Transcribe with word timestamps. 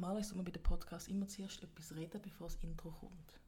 Normalerweise 0.00 0.30
muss 0.30 0.36
man 0.36 0.44
bei 0.46 0.50
dem 0.50 0.62
Podcast 0.62 1.08
immer 1.08 1.28
zuerst 1.28 1.62
etwas 1.62 1.94
reden, 1.94 2.22
bevor 2.22 2.46
das 2.46 2.56
Intro 2.62 2.90
kommt. 2.90 3.38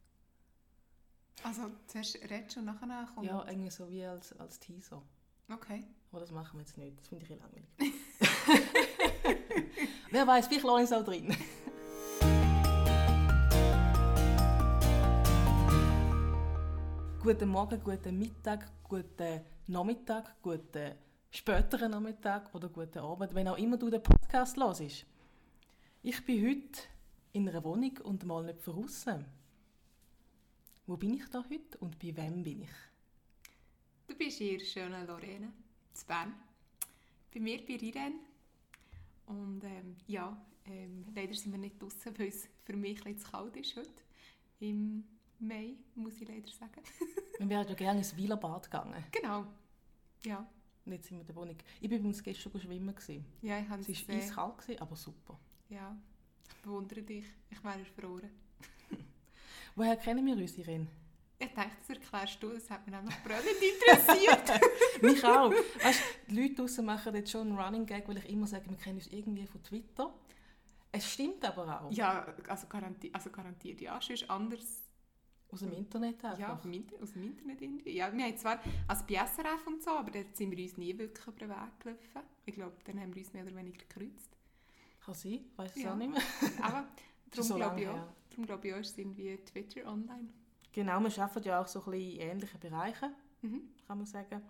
Also 1.42 1.70
zuerst 1.86 2.16
redest 2.28 2.58
und 2.58 2.66
nachher 2.66 3.08
kommt... 3.14 3.26
Ja, 3.26 3.42
irgendwie 3.48 3.70
so 3.70 3.88
wie 3.88 4.04
als, 4.04 4.38
als 4.38 4.60
Teaser. 4.60 5.02
Okay. 5.50 5.86
Aber 6.10 6.20
das 6.20 6.30
machen 6.30 6.58
wir 6.58 6.60
jetzt 6.60 6.76
nicht. 6.76 7.00
Das 7.00 7.08
finde 7.08 7.24
ich 7.24 7.30
langweilig. 7.30 7.64
Wer 10.10 10.26
weiß, 10.26 10.48
vielleicht 10.48 10.64
lasse 10.64 10.82
ich 10.82 10.90
es 10.90 10.92
auch 10.92 11.04
drin. 11.04 11.34
guten 17.22 17.48
Morgen, 17.48 17.82
guten 17.82 18.18
Mittag, 18.18 18.70
guten 18.84 19.40
Nachmittag, 19.68 20.42
guten 20.42 20.96
späteren 21.30 21.92
Nachmittag 21.92 22.54
oder 22.54 22.68
guten 22.68 22.98
Abend, 22.98 23.34
wenn 23.34 23.48
auch 23.48 23.56
immer 23.56 23.78
du 23.78 23.88
den 23.88 24.02
Podcast 24.02 24.58
hörst. 24.58 25.06
Ich 26.04 26.24
bin 26.24 26.44
heute 26.44 26.82
in 27.32 27.48
einer 27.48 27.62
Wohnung 27.62 27.96
und 27.98 28.24
mal 28.24 28.42
nicht 28.42 28.66
draussen. 28.66 29.24
Wo 30.84 30.96
bin 30.96 31.14
ich 31.14 31.28
da 31.28 31.44
heute 31.48 31.78
und 31.78 31.96
bei 32.00 32.16
wem 32.16 32.42
bin 32.42 32.62
ich? 32.62 32.70
Du 34.08 34.16
bist 34.16 34.38
hier 34.38 34.58
schöne 34.58 35.06
Lorene, 35.06 35.52
zu 35.92 36.04
Bern. 36.04 36.34
Bei 37.32 37.38
mir 37.38 37.64
bei 37.64 37.74
Irene. 37.74 38.16
Und 39.26 39.62
ähm, 39.62 39.96
ja, 40.08 40.36
ähm, 40.64 41.06
leider 41.14 41.34
sind 41.34 41.52
wir 41.52 41.58
nicht 41.58 41.80
draußen, 41.80 42.18
weil 42.18 42.26
es 42.26 42.48
für 42.64 42.76
mich 42.76 43.06
ein 43.06 43.16
zu 43.16 43.30
kalt 43.30 43.56
ist 43.56 43.76
heute. 43.76 44.02
Im 44.58 45.04
Mai, 45.38 45.76
muss 45.94 46.20
ich 46.20 46.26
leider 46.26 46.50
sagen. 46.50 46.82
wir 47.38 47.48
wären 47.48 47.68
ja 47.68 47.74
gerne 47.74 47.98
ins 48.00 48.16
Wielerbad 48.16 48.64
gegangen. 48.64 49.04
Genau, 49.12 49.46
ja. 50.24 50.44
Und 50.84 50.92
jetzt 50.94 51.06
sind 51.06 51.18
wir 51.18 51.20
in 51.20 51.26
der 51.28 51.36
Wohnung. 51.36 51.56
Ich 51.80 51.88
war 51.88 51.96
übrigens 51.96 52.24
gestern 52.24 52.60
schwimmen. 52.60 52.92
Ja, 53.40 53.60
ich 53.60 53.68
habe 53.68 53.82
es 53.82 53.88
Es 53.88 54.08
war 54.08 54.16
eiskalt, 54.16 54.82
aber 54.82 54.96
super. 54.96 55.38
Ja, 55.72 55.96
ich 56.48 56.62
bewundere 56.62 57.02
dich. 57.02 57.24
Ich 57.48 57.64
wäre 57.64 57.78
erfroren. 57.78 58.30
Woher 59.74 59.96
kennen 59.96 60.26
wir 60.26 60.36
uns, 60.36 60.58
Irene? 60.58 60.86
Ich 61.38 61.48
dachte, 61.54 61.70
das 61.80 61.88
erklärst 61.88 62.42
du, 62.42 62.50
das 62.50 62.70
hat 62.70 62.86
mich 62.86 62.94
nämlich 62.94 63.16
brennend 63.24 63.56
interessiert. 63.72 64.60
mich 65.02 65.24
auch. 65.24 65.50
Weißt, 65.50 66.02
die 66.28 66.40
Leute 66.40 66.54
draußen 66.56 66.84
machen 66.84 67.14
jetzt 67.16 67.30
schon 67.30 67.48
einen 67.48 67.58
Running 67.58 67.86
Gag, 67.86 68.06
weil 68.06 68.18
ich 68.18 68.28
immer 68.28 68.46
sage, 68.46 68.68
wir 68.68 68.76
kennen 68.76 68.98
uns 68.98 69.06
irgendwie 69.08 69.46
von 69.46 69.62
Twitter. 69.62 70.12
Es 70.92 71.10
stimmt 71.10 71.42
aber 71.42 71.82
auch. 71.82 71.90
Ja, 71.90 72.26
also, 72.46 72.66
garanti 72.66 73.10
also 73.12 73.30
garantiert 73.30 73.80
ja. 73.80 73.98
Sonst 74.00 74.28
anders 74.28 74.82
aus 75.50 75.60
dem 75.60 75.72
Internet 75.72 76.22
einfach? 76.22 76.38
Ja, 76.38 76.52
aus 76.52 77.12
dem 77.12 77.22
Internet 77.24 77.62
irgendwie. 77.62 77.96
Ja, 77.96 78.12
wir 78.12 78.24
haben 78.24 78.36
zwar, 78.36 78.60
also 78.86 79.04
bei 79.08 79.14
SRF 79.14 79.66
und 79.66 79.82
so, 79.82 79.90
aber 79.90 80.10
dort 80.10 80.36
sind 80.36 80.50
wir 80.50 80.62
uns 80.62 80.76
nie 80.76 80.96
wirklich 80.96 81.26
über 81.26 81.38
den 81.38 81.48
Weg 81.48 81.80
gelaufen. 81.80 82.28
Ich 82.44 82.54
glaube, 82.54 82.76
dann 82.84 83.00
haben 83.00 83.14
wir 83.14 83.22
uns 83.22 83.32
mehr 83.32 83.44
oder 83.44 83.56
weniger 83.56 83.78
gekreuzt. 83.78 84.36
Kann 85.04 85.14
sein, 85.14 85.40
weiß 85.56 85.76
es 85.76 85.82
ja. 85.82 85.92
auch 85.92 85.96
nicht 85.96 86.10
mehr. 86.10 86.22
aber 86.62 86.86
darum 87.30 87.44
so 87.44 87.54
glaube 87.56 87.80
ich, 87.80 87.88
auch, 87.88 88.06
darum 88.30 88.46
glaube 88.46 88.68
ich 88.68 88.74
auch, 88.74 88.84
sind 88.84 89.16
wir 89.16 89.44
Twitter 89.44 89.86
online. 89.86 90.28
Genau, 90.72 91.00
wir 91.00 91.22
arbeiten 91.22 91.46
ja 91.46 91.60
auch 91.60 91.66
so 91.66 91.80
ein 91.80 91.90
bisschen 91.90 92.12
in 92.12 92.20
ähnlichen 92.20 92.60
Bereichen, 92.60 93.14
mhm. 93.42 93.62
kann 93.86 93.98
man 93.98 94.06
sagen. 94.06 94.42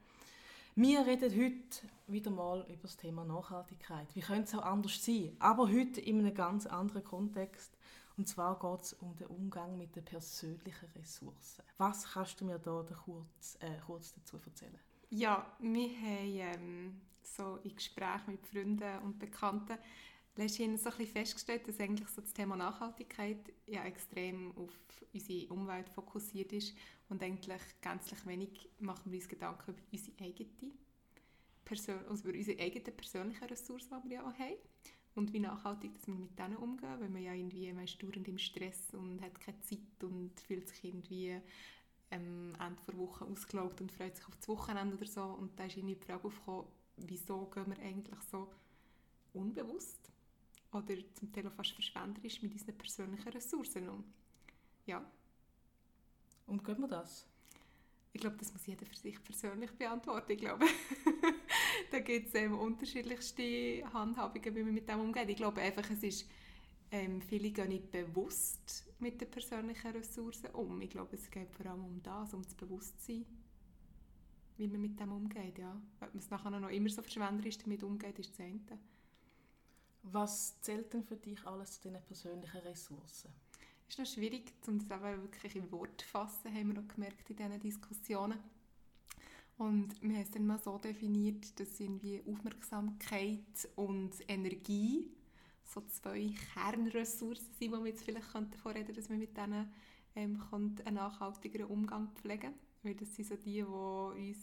Wir 0.75 1.05
reden 1.05 1.31
heute 1.31 1.87
wieder 2.07 2.31
mal 2.31 2.65
über 2.69 2.83
das 2.83 2.97
Thema 2.97 3.25
Nachhaltigkeit. 3.25 4.09
Wie 4.15 4.21
könnte 4.21 4.45
es 4.45 4.55
auch 4.55 4.65
anders 4.65 5.05
sein? 5.05 5.37
Aber 5.39 5.71
heute 5.71 6.01
in 6.01 6.21
einem 6.21 6.35
ganz 6.35 6.67
anderen 6.67 7.05
Kontext. 7.05 7.77
Und 8.17 8.27
zwar 8.27 8.59
geht 8.59 8.81
es 8.81 8.93
um 8.95 9.15
den 9.17 9.27
Umgang 9.27 9.77
mit 9.77 9.97
den 9.97 10.05
persönlichen 10.05 10.89
Ressourcen. 10.97 11.63
Was 11.77 12.13
kannst 12.13 12.41
du 12.41 12.47
mir 12.47 12.59
da 12.59 12.85
kurz, 13.05 13.59
äh, 13.61 13.79
kurz 13.85 14.15
dazu 14.15 14.39
erzählen? 14.47 14.79
Ja, 15.11 15.47
wir 15.59 15.89
haben 15.89 16.37
ähm, 16.39 17.01
so 17.23 17.57
in 17.65 17.75
Gesprächen 17.75 18.33
mit 18.33 18.47
Freunden 18.47 18.99
und 19.03 19.19
Bekannten 19.19 19.77
letztens 20.37 20.83
so 20.83 20.91
ein 20.91 20.97
bisschen 20.97 21.13
festgestellt, 21.13 21.69
dass 21.69 21.81
eigentlich 21.81 22.09
so 22.09 22.23
das 22.23 22.33
Thema 22.33 22.57
Nachhaltigkeit 22.57 23.53
ja 23.67 23.85
extrem 23.85 24.57
auf 24.57 24.73
unsere 25.13 25.53
Umwelt 25.53 25.89
fokussiert 25.91 26.53
ist 26.53 26.75
und 27.09 27.23
eigentlich 27.23 27.61
gänzlich 27.81 28.25
wenig 28.27 28.69
machen 28.79 29.13
wir 29.13 29.19
uns 29.19 29.29
Gedanken 29.29 29.73
über 29.73 29.83
unsere 29.93 30.19
eigene 30.23 30.73
Person, 31.65 31.99
also 32.09 32.29
über 32.29 32.39
unsere 32.39 32.61
eigenen 32.61 32.97
persönlichen 32.97 33.45
Ressourcen, 33.45 34.01
die 34.05 34.11
wir 34.11 34.17
ja 34.17 34.27
auch 34.27 34.39
haben 34.39 34.57
und 35.15 35.33
wie 35.33 35.41
nachhaltig 35.41 35.93
dass 35.95 36.07
wir 36.07 36.15
mit 36.15 36.39
denen 36.39 36.57
umgehen, 36.57 37.01
weil 37.01 37.11
man 37.11 37.23
ja 37.23 37.35
irgendwie 37.35 37.71
man 37.73 37.85
ist 37.85 38.03
dauernd 38.03 38.27
im 38.27 38.39
Stress 38.39 38.95
und 38.95 39.21
hat 39.21 39.39
keine 39.39 39.61
Zeit 39.61 40.03
und 40.03 40.41
fühlt 40.41 40.69
sich 40.69 40.85
irgendwie 40.85 41.41
ähm, 42.11 42.55
Ende 42.59 42.83
der 42.87 42.97
Woche 42.97 43.25
ausgelaugt 43.25 43.81
und 43.81 43.93
freut 43.93 44.17
sich 44.17 44.27
auf 44.27 44.37
das 44.37 44.49
Wochenende 44.49 44.97
oder 44.97 45.07
so. 45.07 45.23
Und 45.23 45.59
da 45.59 45.65
ist 45.65 45.77
irgendwie 45.77 45.97
die 45.97 46.05
Frage 46.05 46.27
aufgekommen, 46.27 46.67
wieso 46.97 47.47
gehen 47.47 47.67
wir 47.67 47.79
eigentlich 47.79 48.21
so 48.31 48.49
unbewusst 49.33 50.12
oder 50.73 50.95
zum 51.15 51.33
Teil 51.33 51.47
auch 51.47 51.53
fast 51.53 51.73
verschwenderisch 51.73 52.43
mit 52.43 52.53
unseren 52.53 52.77
persönlichen 52.77 53.29
Ressourcen 53.29 53.89
um. 53.89 54.05
Ja. 54.87 55.05
Und 56.47 56.65
geht 56.65 56.79
man 56.79 56.91
das? 56.91 57.27
Ich 58.15 58.21
glaube, 58.21 58.37
das 58.37 58.53
muss 58.53 58.67
jeder 58.67 58.85
für 58.85 58.97
sich 58.97 59.23
persönlich 59.23 59.71
beantworten. 59.73 60.33
Ich 60.33 60.39
glaube, 60.39 60.67
da 61.91 61.99
gibt 62.01 62.29
es 62.29 62.35
ähm, 62.35 62.59
unterschiedlichste 62.59 63.85
Handhabungen, 63.93 64.55
wie 64.55 64.63
man 64.63 64.75
mit 64.75 64.89
dem 64.89 65.01
umgeht. 65.01 65.31
Ich 65.31 65.37
glaube 65.37 65.63
einfach, 65.63 65.89
es 65.91 66.03
ist, 66.03 66.29
ähm, 66.91 67.23
viele 67.23 67.51
gehen 67.51 67.69
nicht 67.69 67.91
bewusst 67.91 68.85
mit 68.99 69.21
den 69.21 69.31
persönlichen 69.31 69.93
Ressourcen 69.93 70.51
um. 70.51 70.81
Ich 70.83 70.91
glaube, 70.91 71.17
es 71.17 71.31
geht 71.31 71.51
vor 71.53 71.65
allem 71.67 71.85
um 71.85 72.03
das, 72.03 72.35
um 72.35 72.43
das 72.43 72.55
Bewusstsein, 72.55 73.25
wie 74.59 74.69
man 74.69 74.83
mit 74.83 75.01
dem 75.01 75.11
umgeht. 75.11 75.59
Ja. 75.59 75.81
Wenn 75.99 76.09
man 76.11 76.19
es 76.19 76.29
nachher 76.29 76.51
noch 76.51 76.69
immer 76.69 76.91
so 76.91 77.01
verschwenderisch 77.01 77.59
damit 77.59 77.83
umgeht, 77.83 78.19
ist 78.19 78.33
das 78.33 78.41
eine. 78.41 78.61
Was 80.03 80.61
zählt 80.61 80.93
denn 80.93 81.05
für 81.05 81.17
dich 81.17 81.45
alles 81.47 81.81
zu 81.81 81.89
deinen 81.89 82.03
persönlichen 82.03 82.59
Ressourcen? 82.61 83.31
ist 83.93 83.99
noch 83.99 84.07
schwierig, 84.07 84.53
um 84.67 84.79
das 84.79 84.91
auch 84.91 85.03
wirklich 85.03 85.55
in 85.55 85.71
Wort 85.71 86.01
zu 86.01 86.07
fassen, 86.07 86.53
haben 86.53 86.69
wir 86.69 86.81
noch 86.81 86.89
gemerkt 86.89 87.29
in 87.29 87.37
diesen 87.37 87.61
Diskussionen. 87.61 88.39
Und 89.59 90.01
wir 90.01 90.15
haben 90.15 90.23
es 90.23 90.31
dann 90.31 90.47
mal 90.47 90.59
so 90.59 90.79
definiert, 90.79 91.61
dass 91.61 91.79
irgendwie 91.79 92.23
Aufmerksamkeit 92.27 93.69
und 93.77 94.13
Energie 94.29 95.07
so 95.65 95.83
zwei 95.83 96.35
Kernressourcen 96.55 97.53
sind, 97.59 97.73
wo 97.73 97.85
wir 97.85 97.91
jetzt 97.91 98.03
vielleicht 98.03 98.35
davon 98.35 98.73
reden 98.73 98.95
dass 98.95 99.11
wir 99.11 99.17
mit 99.17 99.37
denen 99.37 99.71
ähm, 100.17 100.43
einen 100.51 100.95
nachhaltigeren 100.95 101.67
Umgang 101.67 102.09
pflegen 102.15 102.55
Weil 102.83 102.95
das 102.95 103.15
sind 103.15 103.29
so 103.29 103.37
die, 103.37 103.53
die 103.53 103.63
uns 103.63 104.39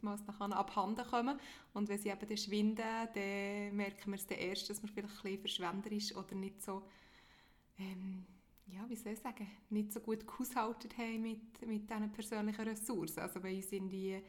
oftmals 0.00 0.26
nachher 0.26 0.56
abhanden 0.56 1.04
kommen. 1.06 1.38
Und 1.74 1.88
wenn 1.88 1.98
sie 1.98 2.08
eben 2.08 2.36
schwinden, 2.36 2.84
dann 3.14 3.76
merken 3.76 4.12
wir 4.12 4.18
es 4.18 4.24
erst, 4.26 4.70
dass 4.70 4.82
wir 4.82 4.88
vielleicht 4.88 5.08
ein 5.08 5.22
bisschen 5.22 5.40
verschwenderisch 5.40 6.16
oder 6.16 6.34
nicht 6.34 6.62
so 6.62 6.82
ähm, 7.78 8.24
ja, 8.72 8.88
wie 8.88 8.96
soll 8.96 9.12
ich 9.12 9.18
sagen, 9.18 9.50
nicht 9.70 9.92
so 9.92 10.00
gut 10.00 10.26
gehaushaltet 10.26 10.96
haben 10.96 11.22
mit, 11.22 11.66
mit 11.66 11.90
diesen 11.90 12.12
persönlichen 12.12 12.68
Ressourcen. 12.68 13.20
Also 13.20 13.40
bei 13.40 13.56
uns 13.56 13.68
sind 13.68 13.88
die, 13.88 14.22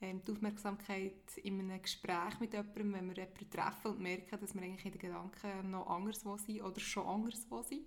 ähm, 0.00 0.20
die 0.22 0.32
Aufmerksamkeit 0.32 1.38
in 1.42 1.60
einem 1.60 1.80
Gespräch 1.80 2.38
mit 2.40 2.52
jemandem, 2.52 2.92
wenn 2.92 3.08
wir 3.08 3.16
jemanden 3.16 3.50
treffen 3.50 3.92
und 3.92 4.00
merken, 4.00 4.38
dass 4.38 4.54
wir 4.54 4.62
eigentlich 4.62 4.84
in 4.84 4.92
den 4.92 5.00
Gedanken 5.00 5.70
noch 5.70 5.86
anderswo 5.86 6.36
sind 6.36 6.62
oder 6.62 6.78
schon 6.78 7.06
anderswo 7.06 7.62
sind. 7.62 7.86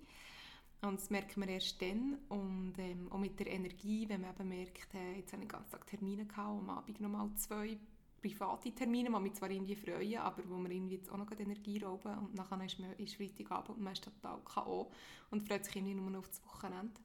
Und 0.82 0.98
das 0.98 1.10
merken 1.10 1.42
wir 1.42 1.48
erst 1.48 1.80
dann. 1.82 2.18
Und 2.28 2.74
ähm, 2.78 3.10
auch 3.12 3.18
mit 3.18 3.38
der 3.38 3.48
Energie, 3.48 4.08
wenn 4.08 4.22
man 4.22 4.30
eben 4.30 4.48
merkt, 4.48 4.94
äh, 4.94 5.16
jetzt 5.18 5.32
habe 5.32 5.42
ich 5.42 5.48
den 5.48 5.58
ganzen 5.58 5.70
Tag 5.70 5.86
Termine 5.86 6.24
gehabt, 6.24 6.58
am 6.60 6.70
Abend 6.70 7.00
nochmal 7.00 7.30
zwei 7.36 7.78
private 8.20 8.72
Termine, 8.72 9.10
die 9.10 9.20
mich 9.20 9.34
zwar 9.34 9.50
irgendwie 9.50 9.76
freuen, 9.76 10.18
aber 10.18 10.42
wo 10.48 10.58
wir 10.58 10.70
irgendwie 10.70 10.96
jetzt 10.96 11.10
auch 11.10 11.16
noch 11.16 11.30
Energie 11.38 11.78
rauben 11.78 12.18
und 12.18 12.34
nachher 12.34 12.62
ist, 12.64 12.78
man, 12.78 12.92
ist 12.98 13.14
Freitagabend 13.14 13.76
und 13.76 13.82
man 13.82 13.92
ist 13.92 14.04
total 14.04 14.38
K.O. 14.44 14.90
und 15.30 15.46
freut 15.46 15.64
sich 15.64 15.76
irgendwie 15.76 15.94
nur 15.94 16.10
noch 16.10 16.20
auf 16.20 16.28
das 16.28 16.44
Wochenende. 16.44 17.00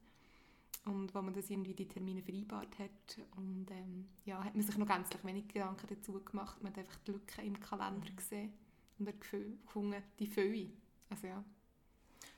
Und 0.84 1.14
wo 1.14 1.22
man 1.22 1.34
das 1.34 1.50
irgendwie 1.50 1.74
die 1.74 1.88
Termine 1.88 2.22
vereinbart 2.22 2.78
hat 2.78 3.18
und 3.36 3.66
ähm, 3.70 4.06
ja, 4.24 4.42
hat 4.44 4.54
man 4.54 4.64
sich 4.64 4.76
noch 4.76 4.86
gänzlich 4.86 5.24
wenig 5.24 5.48
Gedanken 5.48 5.86
dazu 5.88 6.12
gemacht. 6.12 6.62
Man 6.62 6.72
hat 6.72 6.78
einfach 6.78 6.98
die 7.06 7.12
Lücken 7.12 7.44
im 7.44 7.58
Kalender 7.58 8.08
gesehen 8.14 8.52
und 8.98 9.08
hat 9.08 9.20
gefunden, 9.20 10.02
die 10.18 10.28
Fülle. 10.28 10.70
Also 11.10 11.26
ja. 11.26 11.44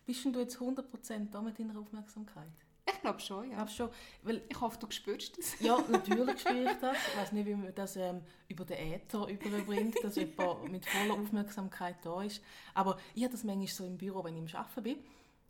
Bist 0.08 0.24
du 0.24 0.40
jetzt 0.40 0.56
100% 0.56 1.30
da 1.30 1.42
mit 1.42 1.58
deiner 1.58 1.78
Aufmerksamkeit? 1.78 2.48
Ich 2.86 2.98
glaube 3.02 3.20
schon, 3.20 3.50
ja. 3.50 3.56
Glaub 3.56 3.68
schon, 3.68 3.90
weil 4.22 4.40
ich 4.48 4.58
hoffe, 4.58 4.78
du 4.78 4.90
spürst 4.90 5.36
das. 5.36 5.60
Ja, 5.60 5.78
natürlich 5.90 6.40
spüre 6.40 6.72
ich 6.72 6.78
das. 6.80 6.96
Ich 6.96 7.16
weiß 7.18 7.32
nicht, 7.32 7.44
wie 7.44 7.54
man 7.54 7.74
das 7.74 7.96
ähm, 7.96 8.22
über 8.48 8.64
den 8.64 8.78
Äther 8.94 9.28
überbringt, 9.28 10.02
dass 10.02 10.16
jemand 10.16 10.72
mit 10.72 10.86
voller 10.86 11.12
Aufmerksamkeit 11.12 11.96
da 12.00 12.22
ist. 12.22 12.42
Aber 12.72 12.96
ich 13.14 13.22
habe 13.22 13.32
das 13.32 13.44
manchmal 13.44 13.66
so 13.66 13.84
im 13.84 13.98
Büro, 13.98 14.24
wenn 14.24 14.42
ich 14.42 14.56
am 14.56 14.62
Arbeiten 14.62 14.82
bin, 14.82 14.98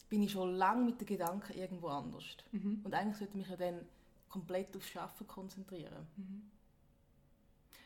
bin 0.08 0.22
ich 0.24 0.32
schon 0.32 0.52
lange 0.56 0.86
mit 0.86 1.00
den 1.00 1.06
Gedanken 1.06 1.56
irgendwo 1.56 1.86
anders. 1.86 2.24
Mhm. 2.50 2.80
Und 2.82 2.92
eigentlich 2.94 3.18
sollte 3.18 3.34
ich 3.34 3.38
mich 3.38 3.48
ja 3.48 3.56
dann 3.56 3.86
komplett 4.28 4.76
aufs 4.76 4.96
Arbeiten 4.96 5.28
konzentrieren. 5.28 6.04
Mhm. 6.16 6.50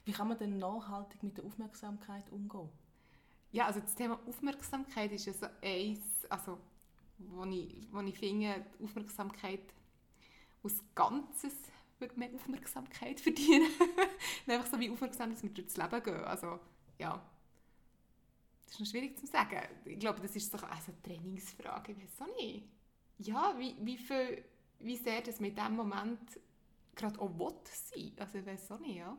Wie 0.07 0.13
kann 0.13 0.29
man 0.29 0.39
denn 0.39 0.57
nachhaltig 0.57 1.23
mit 1.23 1.37
der 1.37 1.45
Aufmerksamkeit 1.45 2.33
umgehen? 2.33 2.71
Ja, 3.53 3.67
also 3.67 3.81
das 3.81 3.95
Thema 3.95 4.19
Aufmerksamkeit 4.27 5.13
ist 5.13 5.27
ja 5.27 5.33
so 5.33 5.47
eins, 5.63 6.01
also 6.29 6.59
wo 7.19 7.45
ich, 7.45 7.87
wo 7.93 8.01
ich 8.01 8.19
finde, 8.19 8.65
Aufmerksamkeit 8.83 9.61
aus 10.63 10.83
Ganzes 10.95 11.55
würde 11.99 12.19
mehr 12.19 12.31
Aufmerksamkeit 12.35 13.21
verdienen. 13.27 13.69
einfach 14.47 14.67
so 14.67 14.79
wie 14.79 14.91
aufmerksam, 14.91 15.31
dass 15.31 15.43
wir 15.43 15.51
durchs 15.51 15.77
Leben 15.77 16.03
gehen. 16.03 16.25
Also, 16.25 16.59
ja. 16.99 17.23
Das 18.65 18.75
ist 18.75 18.81
noch 18.81 18.87
schwierig 18.87 19.19
zu 19.19 19.27
sagen. 19.27 19.61
Ich 19.85 19.99
glaube, 19.99 20.21
das 20.21 20.35
ist 20.37 20.53
also 20.55 20.67
eine 20.67 21.03
Trainingsfrage, 21.03 21.93
ich 21.93 21.99
weiß 21.99 22.23
auch 22.23 22.37
nicht. 22.37 22.65
Ja, 23.19 23.55
wie, 23.59 23.77
wie, 23.81 23.99
viel, 23.99 24.45
wie 24.81 24.97
sehr 24.97 25.23
das 25.23 25.41
mit 25.41 25.57
dem 25.57 25.77
Moment 25.77 26.41
gerade 26.95 27.21
auch 27.21 27.39
will 27.39 27.55
sein. 27.65 28.13
Also 28.19 28.39
ich 28.39 28.47
weiß 28.47 28.73
auch 28.73 28.81
nicht, 28.81 28.97
ja. 28.97 29.17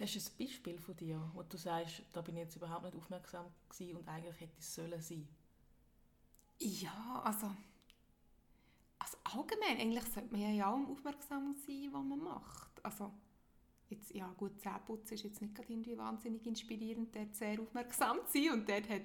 Hast 0.00 0.14
du 0.14 0.18
ein 0.18 0.46
Beispiel 0.46 0.78
von 0.78 0.96
dir, 0.96 1.30
wo 1.34 1.42
du 1.42 1.58
sagst, 1.58 2.02
da 2.14 2.22
bin 2.22 2.36
ich 2.36 2.44
jetzt 2.44 2.56
überhaupt 2.56 2.84
nicht 2.84 2.96
aufmerksam 2.96 3.46
gewesen 3.68 3.98
und 3.98 4.08
eigentlich 4.08 4.40
hätte 4.40 4.58
es 4.58 4.74
sollen 4.74 5.00
sein? 5.00 5.28
Ja, 6.58 7.20
also, 7.22 7.50
also 8.98 9.18
allgemein, 9.24 9.78
eigentlich 9.78 10.04
sollte 10.04 10.32
man 10.32 10.54
ja 10.54 10.70
auch 10.70 10.88
aufmerksam 10.88 11.54
sein, 11.66 11.90
was 11.92 12.02
man 12.04 12.18
macht. 12.18 12.82
Also, 12.82 13.12
jetzt, 13.90 14.14
ja 14.14 14.32
gut, 14.38 14.58
Zähneputzen 14.60 15.14
ist 15.16 15.24
jetzt 15.24 15.42
nicht 15.42 15.54
gerade 15.54 15.70
irgendwie 15.70 15.98
wahnsinnig 15.98 16.46
inspirierend, 16.46 17.14
dort 17.14 17.34
sehr 17.34 17.60
aufmerksam 17.60 18.20
zu 18.26 18.38
sein 18.38 18.52
und 18.52 18.68
dort 18.68 18.88
hat 18.88 19.02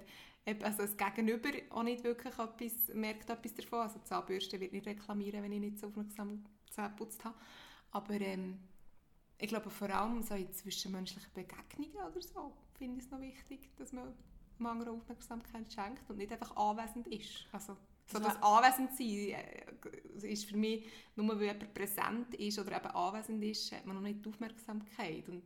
also 0.64 0.84
das 0.84 0.96
Gegenüber 0.96 1.50
auch 1.72 1.84
nicht 1.84 2.04
wirklich 2.04 2.38
etwas, 2.38 2.94
merkt 2.94 3.30
etwas 3.30 3.54
davon. 3.56 3.80
Also 3.80 4.00
Zahnbürste 4.00 4.60
wird 4.60 4.74
nicht 4.74 4.86
reklamieren, 4.86 5.44
wenn 5.44 5.52
ich 5.52 5.60
nicht 5.60 5.80
so 5.80 5.88
aufmerksam 5.88 6.46
Zähne 6.70 6.90
geputzt 6.90 7.26
habe. 7.26 7.36
Aber 7.92 8.14
ähm, 8.22 8.60
ich 9.38 9.48
glaube 9.48 9.70
vor 9.70 9.90
allem 9.90 10.22
so 10.22 10.36
in 10.36 10.52
zwischenmenschlichen 10.52 11.32
Begegnungen 11.34 12.12
oder 12.12 12.22
so 12.22 12.54
finde 12.78 13.00
ich 13.00 13.06
es 13.06 13.12
noch 13.12 13.20
wichtig, 13.20 13.76
dass 13.78 13.92
man 13.92 14.14
dem 14.58 14.66
anderen 14.66 14.98
Aufmerksamkeit 14.98 15.72
schenkt 15.72 16.10
und 16.10 16.18
nicht 16.18 16.32
einfach 16.32 16.56
anwesend 16.56 17.08
ist. 17.08 17.48
Also 17.52 17.76
so 18.08 18.20
das 18.20 18.42
anwesend 18.42 18.96
sein 18.96 19.08
äh, 19.08 20.32
ist 20.32 20.46
für 20.46 20.58
mich, 20.58 20.86
nur 21.16 21.28
weil 21.28 21.48
jemand 21.48 21.74
präsent 21.74 22.36
ist 22.36 22.60
oder 22.60 22.78
eben 22.78 22.88
anwesend 22.88 23.44
ist, 23.44 23.72
hat 23.72 23.86
man 23.86 23.96
noch 23.96 24.04
nicht 24.04 24.24
die 24.24 24.30
Aufmerksamkeit. 24.30 25.28
Und 25.28 25.44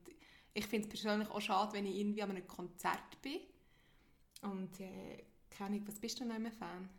ich 0.54 0.66
finde 0.66 0.88
es 0.88 0.90
persönlich 0.90 1.30
auch 1.30 1.42
schade, 1.42 1.74
wenn 1.74 1.86
ich 1.86 1.96
irgendwie 1.96 2.22
an 2.22 2.32
einem 2.32 2.48
Konzert 2.48 3.22
bin 3.22 3.40
und 4.42 4.80
äh, 4.80 5.24
keine 5.50 5.76
Ahnung, 5.76 5.88
was 5.88 6.00
bist 6.00 6.20
du 6.20 6.26
noch 6.26 6.36
immer 6.36 6.52
Fan? 6.52 6.90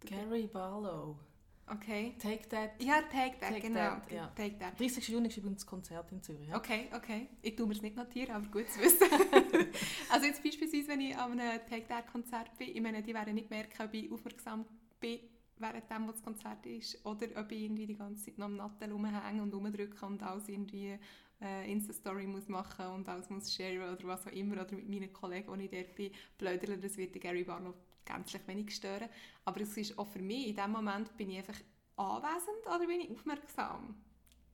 Gary 0.00 0.46
Barlow. 0.46 1.18
Okay. 1.66 2.14
Take 2.18 2.48
That. 2.50 2.70
Ja, 2.82 3.00
Take 3.02 3.38
That, 3.40 3.50
Take 3.50 3.60
genau. 3.60 3.80
That, 3.80 4.10
ja. 4.10 4.26
Take 4.36 4.58
That. 4.58 4.78
30. 4.78 5.08
Juni 5.08 5.28
ist 5.28 5.36
übrigens 5.38 5.62
das 5.62 5.66
Konzert 5.66 6.12
in 6.12 6.22
Zürich. 6.22 6.48
Ja? 6.48 6.56
Okay, 6.56 6.88
okay. 6.94 7.28
Ich 7.42 7.56
tue 7.56 7.66
mir 7.66 7.72
es 7.74 7.82
nicht 7.82 7.96
notieren, 7.96 8.34
aber 8.34 8.46
gut 8.48 8.68
zu 8.68 8.80
wissen. 8.80 9.08
also 10.10 10.26
jetzt 10.26 10.42
beispielsweise, 10.42 10.88
wenn 10.88 11.00
ich 11.00 11.16
an 11.16 11.38
einem 11.38 11.60
Take 11.66 11.86
That 11.88 12.06
Konzert 12.06 12.56
bin, 12.58 12.68
ich 12.68 12.80
meine, 12.80 13.02
die 13.02 13.14
werden 13.14 13.34
nicht 13.34 13.50
merken, 13.50 13.82
ob 13.82 13.94
ich 13.94 14.10
aufmerksam 14.12 14.66
bin, 15.00 15.20
während 15.58 15.90
dem, 15.90 16.06
was 16.06 16.16
das 16.16 16.22
Konzert 16.22 16.66
ist, 16.66 17.04
oder 17.06 17.26
ob 17.36 17.50
ich 17.50 17.62
irgendwie 17.62 17.86
die 17.86 17.96
ganze 17.96 18.24
Zeit 18.24 18.38
noch 18.38 18.46
am 18.46 18.56
Nattel 18.56 18.92
rumhänge 18.92 19.42
und 19.42 19.54
rumdrücke 19.54 20.04
und 20.04 20.22
alles 20.22 20.48
irgendwie 20.48 20.98
äh, 21.40 21.70
Insta-Story 21.70 22.26
muss 22.26 22.48
machen 22.48 22.86
und 22.86 23.08
alles 23.08 23.30
muss 23.30 23.54
sharen 23.54 23.94
oder 23.94 24.06
was 24.06 24.26
auch 24.26 24.32
immer, 24.32 24.60
oder 24.60 24.74
mit 24.74 24.88
meinen 24.88 25.12
Kollegen, 25.12 25.58
die 25.58 25.64
ich 25.64 25.70
dort 25.70 25.94
bin, 25.94 26.10
blödeln, 26.36 26.80
das 26.80 26.96
wird 26.96 27.18
Gary 27.20 27.44
Barlow 27.44 27.74
gänzlich 28.04 28.46
wenig 28.46 28.74
stören. 28.74 29.08
Aber 29.44 29.60
es 29.60 29.76
ist 29.76 29.98
auch 29.98 30.06
für 30.06 30.20
mich, 30.20 30.48
in 30.48 30.56
dem 30.56 30.70
Moment 30.70 31.16
bin 31.16 31.30
ich 31.30 31.38
einfach 31.38 31.60
anwesend 31.96 32.66
oder 32.66 32.86
bin 32.86 33.00
ich 33.00 33.10
aufmerksam? 33.10 33.94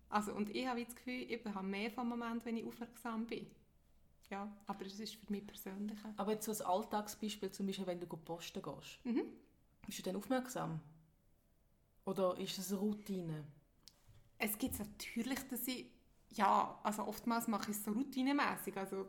Also, 0.08 0.34
und 0.34 0.54
ich 0.54 0.66
habe 0.66 0.84
das 0.84 0.94
Gefühl, 0.94 1.30
ich 1.30 1.44
habe 1.44 1.66
mehr 1.66 1.90
vom 1.90 2.08
Moment, 2.08 2.44
wenn 2.44 2.56
ich 2.56 2.64
aufmerksam 2.64 3.26
bin. 3.26 3.46
Ja, 4.28 4.50
aber 4.66 4.84
das 4.84 4.98
ist 5.00 5.14
für 5.14 5.30
mich 5.30 5.46
persönlich. 5.46 5.98
Aber 6.16 6.32
jetzt 6.32 6.46
so 6.46 6.52
ein 6.52 6.70
Alltagsbeispiel, 6.70 7.50
zum 7.50 7.66
Beispiel, 7.66 7.86
wenn 7.86 8.00
du 8.00 8.06
posten 8.06 8.62
gehst. 8.62 9.04
Mhm. 9.04 9.24
Bist 9.86 9.98
du 9.98 10.02
dann 10.02 10.16
aufmerksam? 10.16 10.80
Oder 12.04 12.38
ist 12.38 12.58
es 12.58 12.70
eine 12.70 12.80
Routine? 12.80 13.44
Es 14.38 14.56
gibt 14.56 14.78
natürlich, 14.78 15.40
dass 15.48 15.66
ich, 15.66 15.86
ja, 16.30 16.78
also 16.82 17.06
oftmals 17.06 17.48
mache 17.48 17.70
ich 17.70 17.76
es 17.76 17.84
so 17.84 17.92
routinemässig. 17.92 18.76
Also, 18.76 19.08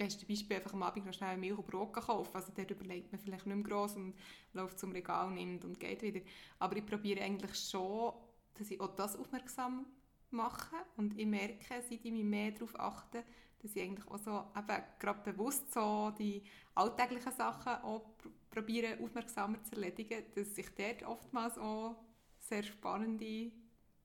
beste 0.00 0.24
Beispiel 0.24 0.56
einfach 0.56 0.72
am 0.72 0.82
Abend 0.82 1.04
noch 1.04 1.12
schnell 1.12 1.36
Milch 1.36 1.58
und 1.58 1.66
Brot 1.66 1.92
kaufen. 1.92 2.34
Also 2.34 2.50
dort 2.56 2.70
überlegt 2.70 3.12
man 3.12 3.20
vielleicht 3.20 3.46
nicht 3.46 3.54
mehr 3.54 3.64
gross 3.64 3.96
und 3.96 4.14
läuft 4.54 4.78
zum 4.78 4.92
Regal, 4.92 5.30
nimmt 5.30 5.62
und 5.64 5.78
geht 5.78 6.00
wieder. 6.00 6.20
Aber 6.58 6.74
ich 6.76 6.86
probiere 6.86 7.20
eigentlich 7.22 7.54
schon, 7.54 8.14
dass 8.54 8.70
ich 8.70 8.80
auch 8.80 8.94
das 8.96 9.14
aufmerksam 9.16 9.84
mache 10.30 10.76
und 10.96 11.18
ich 11.18 11.26
merke, 11.26 11.82
seit 11.82 12.02
ich 12.04 12.12
mich 12.12 12.24
mehr 12.24 12.52
darauf 12.52 12.80
achte, 12.80 13.24
dass 13.58 13.76
ich 13.76 13.82
eigentlich 13.82 14.06
auch 14.08 14.18
so 14.18 14.44
eben 14.56 14.82
gerade 14.98 15.32
bewusst 15.32 15.70
so 15.70 16.10
die 16.18 16.42
alltäglichen 16.74 17.32
Sachen 17.32 17.82
auch 17.82 18.16
pr 18.16 18.30
probiere 18.50 18.98
aufmerksamer 19.00 19.62
zu 19.62 19.76
erledigen, 19.76 20.24
dass 20.34 20.58
ich 20.58 20.74
dort 20.74 21.04
oftmals 21.04 21.56
auch 21.56 21.94
sehr 22.40 22.64
spannende 22.64 23.52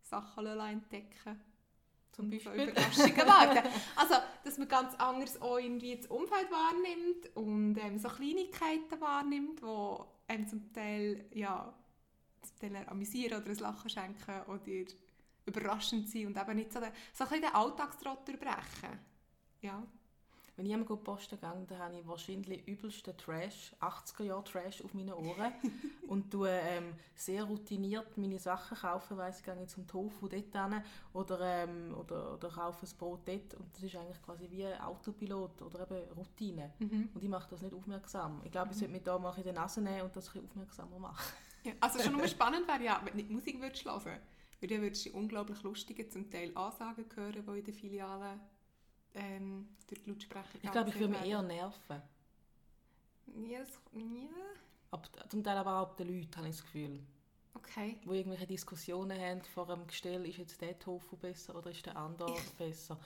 Sachen 0.04 0.46
entdecken 0.46 1.40
Zum 2.16 2.30
Beispiel? 2.30 2.54
So 2.54 2.72
Überraschungen 2.72 3.28
warten. 3.28 3.70
Also, 3.96 4.16
dass 4.44 4.58
man 4.58 4.68
ganz 4.70 4.96
anders 4.96 5.42
auch 5.42 5.58
irgendwie 5.58 5.98
das 5.98 6.08
Umfeld 6.08 6.50
wahrnimmt 6.50 7.36
und 7.36 7.78
ähm, 7.78 7.98
so 7.98 8.08
Kleinigkeiten 8.08 9.02
wahrnimmt, 9.02 9.62
die 9.62 10.32
einem 10.32 10.48
zum 10.48 10.72
Teil, 10.72 11.26
ja, 11.34 11.74
zum 12.42 12.60
Teil 12.60 12.88
amüsieren 12.88 13.42
oder 13.42 13.52
ein 13.52 13.58
Lachen 13.58 13.90
schenken 13.90 14.42
oder 14.48 14.62
überraschend 15.46 16.10
sind 16.10 16.28
und 16.28 16.38
eben 16.38 16.56
nicht 16.56 16.72
so, 16.72 16.80
den, 16.80 16.92
so 17.14 17.26
ein 17.26 17.30
bisschen 17.30 17.44
den 17.44 17.54
Alltagstrott 17.54 18.28
durchbrechen. 18.28 19.00
Ja. 19.62 19.84
Wenn 20.56 20.66
ich 20.66 20.74
einmal 20.74 20.98
posten 20.98 21.38
gehe, 21.40 21.66
dann 21.68 21.80
habe 21.80 22.00
ich 22.00 22.08
wahrscheinlich 22.08 22.66
übelsten 22.66 23.18
Trash, 23.18 23.76
80er-Jahre-Trash 23.82 24.84
auf 24.84 24.94
meinen 24.94 25.14
Ohren 25.14 25.52
und 26.08 26.32
tue 26.32 26.50
ähm, 26.50 26.94
sehr 27.14 27.44
routiniert 27.44 28.18
meine 28.18 28.40
Sachen 28.40 28.78
kaufen, 28.78 29.18
weiss 29.18 29.40
ich, 29.40 29.46
gehe 29.46 29.68
zum 29.68 29.86
Tofu 29.86 30.28
dort 30.30 30.54
hin 30.54 30.82
oder, 31.14 31.40
ähm, 31.42 31.94
oder, 32.00 32.36
oder 32.36 32.50
kaufe 32.50 32.86
ein 32.86 32.98
Brot 32.98 33.28
dort 33.28 33.54
und 33.56 33.76
das 33.76 33.84
ist 33.84 33.96
eigentlich 33.96 34.22
quasi 34.22 34.50
wie 34.50 34.66
ein 34.66 34.80
Autopilot 34.80 35.62
oder 35.62 35.82
eben 35.92 36.12
Routine 36.14 36.74
Mhm. 36.80 37.10
und 37.14 37.24
ich 37.24 37.30
mache 37.30 37.50
das 37.50 37.62
nicht 37.62 37.74
aufmerksam. 37.74 38.42
Ich 38.44 38.52
glaube, 38.52 38.72
ich 38.72 38.78
sollte 38.78 38.94
mich 38.94 39.04
da 39.04 39.18
mal 39.20 39.36
in 39.38 39.44
die 39.44 39.52
Nase 39.52 39.82
nehmen 39.82 40.02
und 40.04 40.16
das 40.16 40.28
ein 40.28 40.34
bisschen 40.34 40.46
aufmerksamer 40.50 41.00
machen. 41.00 41.34
Ja, 41.64 41.74
also 41.80 42.00
schon 42.00 42.14
nur 42.14 42.28
spannend 42.28 42.68
wäre 42.68 42.84
ja, 42.84 43.02
wenn 43.04 43.12
du 43.14 43.18
nicht 43.18 43.30
Musik 43.30 43.62
würdest 43.62 43.86
hören 43.86 44.20
weil 44.62 44.70
dann 44.70 44.82
würdest 44.82 45.06
du 45.06 45.12
unglaublich 45.12 45.62
lustige, 45.64 46.08
zum 46.10 46.30
Teil 46.30 46.52
Ansagen 46.56 47.06
hören, 47.16 47.44
die 47.46 47.60
in 47.60 47.64
den 47.66 47.74
Filialen 47.74 48.40
ähm, 49.16 49.68
durch 49.88 50.02
die 50.04 50.10
Lautsprecher 50.12 50.60
Ich 50.62 50.72
glaube, 50.72 50.90
ich 50.90 51.00
würde 51.00 51.14
mich 51.14 51.26
eher 51.26 51.42
nerven. 51.42 52.02
Ja, 53.48 53.60
das, 53.60 53.70
ja, 53.94 54.02
Ab, 54.92 55.10
zum 55.30 55.44
Teil 55.44 55.58
aber 55.58 55.72
auch 55.80 55.82
ab 55.88 55.98
den 55.98 56.08
Leuten, 56.08 56.36
habe 56.38 56.48
ich 56.48 56.56
das 56.56 56.64
Gefühl. 56.64 57.00
okay. 57.54 57.98
Die 58.04 58.10
irgendwelche 58.10 58.48
Diskussionen 58.48 59.20
haben 59.20 59.42
vor 59.44 59.66
dem 59.66 59.86
Gestell, 59.88 60.26
ist 60.26 60.38
jetzt 60.38 60.62
der 60.62 60.78
Tofu 60.80 61.18
besser 61.18 61.56
oder 61.56 61.72
ist 61.72 61.86
der 61.86 61.98
andere 61.98 62.34
besser. 62.58 62.98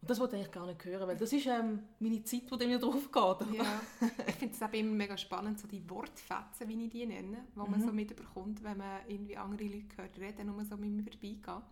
Und 0.00 0.08
das 0.08 0.18
wollte 0.18 0.36
ich 0.36 0.42
eigentlich 0.42 0.54
gar 0.54 0.66
nicht 0.66 0.82
hören, 0.84 1.06
weil 1.06 1.16
das 1.18 1.30
ist 1.32 1.46
ähm, 1.46 1.82
meine 1.98 2.24
Zeit, 2.24 2.50
die 2.50 2.66
mir 2.66 2.78
drauf 2.78 3.12
geht. 3.12 3.54
Ja. 3.58 3.80
Ich 4.28 4.34
finde 4.36 4.54
es 4.54 4.62
eben 4.62 4.74
immer 4.88 4.96
mega 4.96 5.16
spannend, 5.18 5.60
so 5.60 5.68
die 5.68 5.88
Wortfetzen, 5.90 6.66
wie 6.68 6.84
ich 6.84 6.90
die 6.90 7.04
nenne, 7.04 7.44
die 7.54 7.58
man 7.58 7.70
Mhm. 7.70 7.80
so 7.86 7.92
mitbekommt, 7.92 8.62
wenn 8.64 8.78
man 8.78 9.00
irgendwie 9.06 9.36
andere 9.36 9.64
Leute 9.68 9.96
hört 9.98 10.18
reden, 10.18 10.46
nur 10.46 10.64
so 10.64 10.76
mit 10.78 10.90
mir 10.90 11.02
vorbeigehen. 11.02 11.62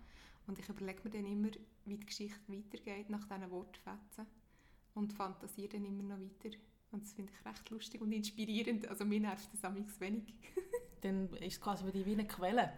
Und 0.47 0.59
ich 0.59 0.69
überlege 0.69 1.01
mir 1.05 1.11
dann 1.11 1.25
immer, 1.25 1.49
wie 1.89 1.97
die 1.97 2.07
Geschichte 2.07 2.53
weitergeht 2.53 3.11
nach 3.11 3.27
diesen 3.27 3.51
Wortfetzen 3.51 4.27
und 4.95 5.13
fantasiere 5.13 5.69
dann 5.71 5.85
immer 5.85 6.03
noch 6.03 6.21
weiter. 6.21 6.57
Und 6.91 7.05
das 7.05 7.13
finde 7.13 7.33
ich 7.33 7.47
recht 7.47 7.71
lustig 7.71 8.01
und 8.01 8.13
inspirierend. 8.13 8.89
Also 8.89 9.05
mir 9.05 9.21
nervt 9.21 9.53
das 9.53 9.63
amigs 9.65 10.01
wenig. 10.01 10.35
Dann 11.03 11.29
ist 11.35 11.55
es 11.55 11.61
quasi 11.61 11.85
wie 11.93 12.13
eine 12.13 12.27
Quelle. 12.27 12.73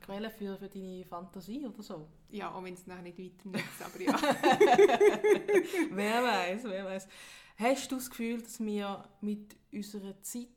Quelle 0.00 0.30
für, 0.30 0.58
für 0.58 0.68
deine 0.68 1.04
Fantasie 1.04 1.64
oder 1.64 1.82
so. 1.82 2.08
Ja, 2.30 2.52
auch 2.52 2.62
wenn 2.62 2.74
es 2.74 2.86
nachher 2.86 3.02
nicht 3.02 3.18
weiter 3.18 3.48
nützt, 3.48 3.82
aber 3.82 4.00
ja. 4.00 4.12
wer 5.90 6.22
weiß, 6.22 6.64
wer 6.64 6.84
weiß. 6.84 7.08
Hast 7.56 7.90
du 7.90 7.96
das 7.96 8.10
Gefühl, 8.10 8.42
dass 8.42 8.60
wir 8.60 9.08
mit 9.20 9.56
unserer 9.72 10.20
Zeit 10.22 10.48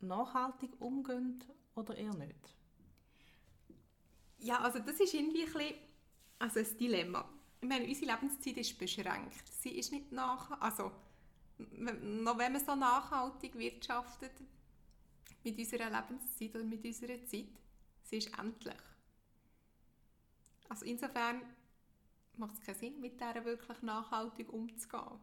nachhaltig 0.00 0.70
umgehen 0.80 1.42
oder 1.74 1.96
eher 1.96 2.14
nicht? 2.14 2.54
Ja, 4.38 4.60
also 4.60 4.80
das 4.80 5.00
ist 5.00 5.14
irgendwie 5.14 5.44
ein, 5.44 5.52
bisschen, 5.52 5.74
also 6.42 6.58
ein 6.58 6.76
Dilemma. 6.76 7.24
Ich 7.60 7.68
meine, 7.68 7.86
unsere 7.86 8.12
Lebenszeit 8.12 8.56
ist 8.56 8.76
beschränkt. 8.76 9.46
Sie 9.60 9.78
ist 9.78 9.92
nicht 9.92 10.10
nach, 10.10 10.60
also 10.60 10.90
noch 11.58 12.36
wenn 12.36 12.52
man 12.52 12.64
so 12.64 12.74
nachhaltig 12.74 13.56
wirtschaftet 13.56 14.32
mit 15.44 15.56
unserer 15.56 15.88
Lebenszeit 15.88 16.54
oder 16.56 16.64
mit 16.64 16.84
unserer 16.84 17.24
Zeit, 17.24 17.46
sie 18.02 18.16
ist 18.16 18.36
endlich. 18.36 18.82
Also 20.68 20.84
insofern 20.84 21.42
macht 22.36 22.54
es 22.54 22.60
keinen 22.60 22.78
Sinn, 22.78 23.00
mit 23.00 23.20
der 23.20 23.44
wirklich 23.44 23.80
nachhaltig 23.82 24.52
umzugehen. 24.52 25.20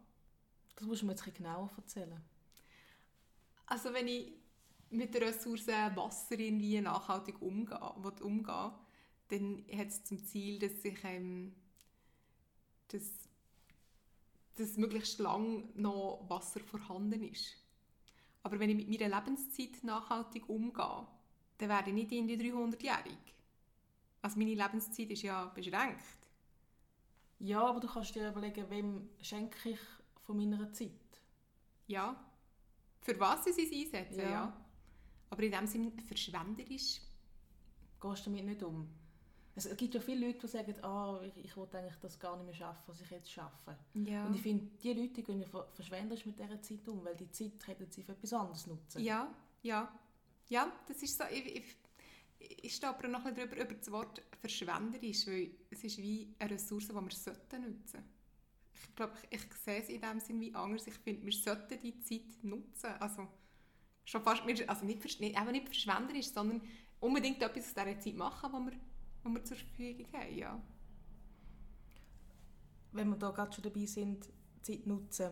Das 0.75 0.87
musst 0.87 1.01
du 1.01 1.05
mir 1.05 1.11
jetzt 1.11 1.27
ein 1.27 1.33
genauer 1.33 1.69
erzählen. 1.75 2.23
Also 3.65 3.93
wenn 3.93 4.07
ich 4.07 4.31
mit 4.89 5.13
der 5.13 5.23
Ressource 5.23 5.67
Wasser 5.67 6.39
irgendwie 6.39 6.79
nachhaltig 6.79 7.41
umgehe, 7.41 7.93
will 7.97 8.21
umgehen 8.21 8.71
dann 9.29 9.63
hat 9.75 9.87
es 9.87 10.03
zum 10.03 10.23
Ziel, 10.25 10.59
dass 10.59 10.83
ich 10.83 11.03
ähm, 11.03 11.53
dass, 12.89 13.03
dass 14.55 14.77
möglichst 14.77 15.19
lang 15.19 15.69
noch 15.75 16.25
Wasser 16.27 16.59
vorhanden 16.59 17.23
ist. 17.23 17.55
Aber 18.43 18.59
wenn 18.59 18.69
ich 18.69 18.75
mit 18.75 18.89
meiner 18.89 19.19
Lebenszeit 19.19 19.83
nachhaltig 19.83 20.47
umgehe, 20.49 21.07
dann 21.57 21.69
werde 21.69 21.89
ich 21.89 21.95
nicht 21.95 22.11
irgendwie 22.11 22.35
300-jährig. 22.35 23.17
Also 24.21 24.37
meine 24.37 24.55
Lebenszeit 24.55 25.09
ist 25.11 25.21
ja 25.21 25.45
beschränkt. 25.45 26.03
Ja, 27.39 27.61
aber 27.61 27.79
du 27.79 27.87
kannst 27.87 28.15
dir 28.15 28.29
überlegen, 28.29 28.69
wem 28.69 29.09
schenke 29.21 29.69
ich 29.69 29.79
von 30.25 30.37
meiner 30.37 30.71
Zeit? 30.73 30.91
Ja, 31.87 32.15
Für 33.01 33.19
was 33.19 33.45
sie 33.45 33.51
es 33.51 33.57
einsetzen, 33.71 34.19
ja. 34.19 34.29
Ja. 34.29 34.65
Aber 35.29 35.43
in 35.43 35.51
dem 35.51 35.67
Sinne 35.67 35.91
verschwenderisch. 36.05 37.01
Gehst 38.01 38.25
du 38.25 38.29
damit 38.29 38.45
nicht 38.45 38.63
um? 38.63 38.87
Es 39.55 39.65
es 39.65 39.75
gibt 39.77 39.93
ja 39.93 39.99
viele 39.99 40.27
Leute, 40.27 40.39
die 40.39 40.47
sagen, 40.47 40.75
ah, 40.83 41.19
ich, 41.23 41.45
ich 41.45 41.57
will 41.57 41.67
eigentlich 41.73 41.95
das 42.01 42.19
gar 42.19 42.35
nicht 42.37 42.45
mehr 42.45 42.55
schaffen, 42.55 42.83
was 42.87 43.01
ich 43.01 43.09
jetzt 43.09 43.31
schaffe. 43.31 43.77
Ja. 43.93 44.25
Und 44.25 44.35
ich 44.35 44.41
finde, 44.41 44.65
die 44.81 44.93
Leute 44.93 45.13
die 45.15 45.23
gehen 45.23 45.41
ja 45.41 45.47
ver- 45.47 45.67
verschwenderisch 45.73 46.25
mit 46.25 46.39
dieser 46.39 46.61
Zeit 46.61 46.87
um, 46.87 47.03
weil 47.03 47.15
die 47.15 47.29
Zeit 47.31 47.67
hätten 47.67 47.89
sie 47.91 48.03
für 48.03 48.13
etwas 48.13 48.33
anderes 48.33 48.67
nutzen. 48.67 49.01
Ja, 49.01 49.33
ja. 49.63 49.91
Ja, 50.47 50.71
das 50.87 51.03
ist 51.03 51.17
so. 51.17 51.25
Ich, 51.31 51.45
ich, 51.57 51.75
ich 52.63 52.75
stehe 52.75 52.89
aber 52.93 53.07
noch 53.07 53.25
ein 53.25 53.33
bisschen 53.33 53.49
drüber 53.49 53.63
über 53.65 53.73
das 53.75 53.91
Wort 53.91 54.21
verschwenderisch, 54.39 55.27
weil 55.27 55.51
es 55.69 55.83
ist 55.83 55.97
wie 55.97 56.33
eine 56.39 56.51
Ressource, 56.51 56.87
die 56.87 56.93
wir 56.93 57.11
sollten 57.11 57.61
nutzen 57.61 58.03
Ich 58.73 58.95
glaube, 58.95 59.13
ich, 59.29 59.43
ich 59.43 59.53
sehe 59.55 59.81
es 59.81 59.89
in 59.89 60.01
dem 60.01 60.19
Sinn 60.19 60.39
wie 60.39 60.55
anders. 60.55 60.87
Ich 60.87 60.93
finde, 60.95 61.25
wir 61.25 61.33
sollten 61.33 61.79
die 61.81 61.99
Zeit 61.99 62.43
nutzen. 62.43 62.91
Also, 62.99 63.27
schon 64.05 64.21
fast, 64.23 64.41
also 64.67 64.85
nicht, 64.85 65.03
nicht, 65.19 65.37
eben 65.39 65.51
nicht 65.51 65.65
verschwenderisch, 65.67 66.27
sondern 66.31 66.61
unbedingt 66.99 67.41
etwas 67.43 67.65
aus 67.67 67.73
dieser 67.73 67.99
Zeit 67.99 68.15
machen, 68.15 68.51
was 68.51 68.65
wir, 68.73 68.79
was 69.23 69.33
wir 69.33 69.43
zur 69.43 69.57
Verfügung 69.57 70.05
haben. 70.13 70.35
Ja. 70.35 70.61
Wenn 72.91 73.09
wir 73.09 73.17
da 73.17 73.31
gerade 73.31 73.53
schon 73.53 73.63
dabei 73.63 73.85
sind, 73.85 74.29
Zeit 74.61 74.87
nutzen, 74.87 75.31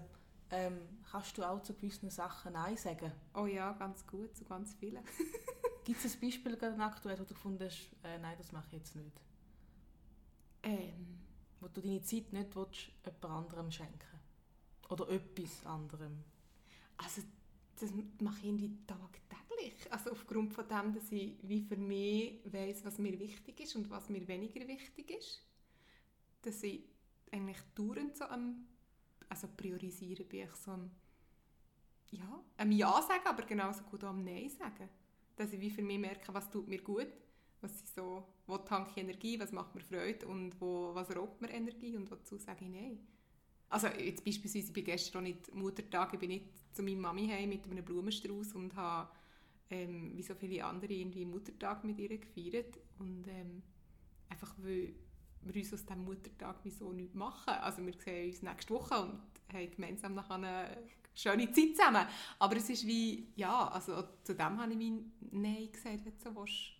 ähm, 0.49 0.79
kannst 1.11 1.37
du 1.37 1.43
auch 1.43 1.61
zu 1.61 1.73
gewissen 1.73 2.09
Sachen 2.09 2.53
Nein 2.53 2.77
sagen? 2.77 3.11
Oh 3.33 3.45
ja, 3.45 3.73
ganz 3.73 4.05
gut, 4.07 4.35
zu 4.35 4.45
ganz 4.45 4.73
vielen. 4.75 5.03
Gibt 5.83 6.03
es 6.03 6.15
ein 6.15 6.21
Beispiel 6.21 6.57
gerade 6.57 6.81
aktuell, 6.83 7.19
wo 7.19 7.23
du 7.23 7.33
gefunden 7.33 7.63
hast, 7.63 7.89
äh, 8.03 8.17
nein, 8.19 8.37
das 8.37 8.51
mache 8.51 8.67
ich 8.67 8.73
jetzt 8.73 8.95
nicht? 8.95 9.21
Ähm, 10.63 11.19
Wo 11.59 11.67
du 11.67 11.81
deine 11.81 12.01
Zeit 12.01 12.33
nicht 12.33 12.55
willst, 12.55 12.91
jemand 13.05 13.25
anderem 13.25 13.71
schenken 13.71 14.19
Oder 14.89 15.09
etwas 15.09 15.65
anderem? 15.65 16.23
Also 16.97 17.21
das 17.79 17.91
mache 18.19 18.39
ich 18.39 18.45
irgendwie 18.45 18.77
tagtäglich. 18.85 19.46
Also 19.89 20.11
aufgrund 20.11 20.53
von 20.53 20.67
dem, 20.67 20.93
dass 20.93 21.11
ich 21.11 21.37
wie 21.41 21.61
für 21.61 21.77
mich 21.77 22.41
weiss, 22.45 22.85
was 22.85 22.97
mir 22.97 23.19
wichtig 23.19 23.59
ist 23.61 23.75
und 23.75 23.89
was 23.89 24.09
mir 24.09 24.27
weniger 24.27 24.67
wichtig 24.67 25.11
ist. 25.11 25.43
Dass 26.41 26.61
ich 26.63 26.83
eigentlich 27.31 27.61
dauernd 27.75 28.15
so 28.15 28.25
am 28.25 28.67
also 29.29 29.47
priorisieren 29.55 30.25
bin 30.27 30.45
ich 30.45 30.55
so 30.55 30.71
am 30.71 30.89
ja, 32.09 32.43
am 32.55 32.71
Ja 32.71 33.01
sagen, 33.01 33.25
aber 33.25 33.43
genauso 33.43 33.83
gut 33.83 34.03
auch 34.03 34.09
am 34.09 34.23
Nein 34.23 34.49
sagen. 34.49 34.89
Dass 35.35 35.51
ich 35.51 35.59
wie 35.59 35.69
für 35.69 35.81
mich 35.81 35.99
merke, 35.99 36.33
was 36.33 36.49
tut 36.49 36.67
mir 36.67 36.81
gut, 36.81 37.07
was 37.59 37.81
ich 37.81 37.89
so, 37.89 38.23
wo 38.45 38.57
tanke 38.57 38.91
ich 38.91 38.97
Energie, 38.97 39.39
was 39.39 39.51
macht 39.51 39.75
mir 39.75 39.81
Freude 39.81 40.25
und 40.27 40.59
wo, 40.61 40.95
was 40.95 41.13
raubt 41.15 41.41
mir 41.41 41.49
Energie 41.49 41.97
und 41.97 42.09
wozu 42.09 42.37
sage 42.37 42.65
ich 42.65 42.71
Nein. 42.71 42.99
Also 43.69 43.87
jetzt 43.87 44.23
beispielsweise, 44.23 44.67
ich 44.67 44.73
bin 44.73 44.85
gestern 44.85 45.19
auch 45.19 45.23
nicht 45.23 45.53
Muttertag, 45.53 46.13
ich 46.13 46.19
bin 46.19 46.29
nicht 46.29 46.45
zu 46.73 46.81
meiner 46.81 47.01
Mami 47.01 47.27
heim 47.27 47.49
mit 47.49 47.65
einem 47.65 47.83
Blumenstrauß 47.83 48.53
und 48.53 48.73
habe 48.75 49.09
ähm, 49.69 50.15
wie 50.15 50.23
so 50.23 50.35
viele 50.35 50.65
andere 50.65 50.93
irgendwie 50.93 51.25
Muttertag 51.25 51.83
mit 51.83 51.99
ihr 51.99 52.17
gefeiert 52.17 52.77
und 52.99 53.27
ähm, 53.27 53.61
einfach 54.29 54.55
weil 54.59 54.93
wir 55.41 55.55
uns 55.55 55.73
aus 55.73 55.85
diesem 55.85 56.03
Muttertag 56.03 56.57
wie 56.63 56.69
so 56.69 56.91
nichts 56.91 57.15
machen. 57.15 57.53
Also 57.61 57.85
wir 57.85 57.93
sehen 57.93 58.29
uns 58.29 58.41
nächste 58.41 58.73
Woche 58.73 59.01
und 59.01 59.19
haben 59.53 59.71
gemeinsam 59.71 60.13
nachher 60.13 60.35
eine 60.35 60.77
schöne 61.13 61.51
Zeit 61.51 61.75
zusammen. 61.75 62.05
Aber 62.39 62.55
es 62.55 62.69
ist 62.69 62.85
wie, 62.85 63.31
ja, 63.35 63.67
also 63.69 64.03
zu 64.23 64.35
dem 64.35 64.59
habe 64.59 64.71
ich 64.71 64.77
mein 64.77 65.11
Nein 65.31 65.71
gesagt, 65.71 66.05
wenn 66.05 66.13
du 66.17 66.23
so 66.23 66.35
willst. 66.35 66.73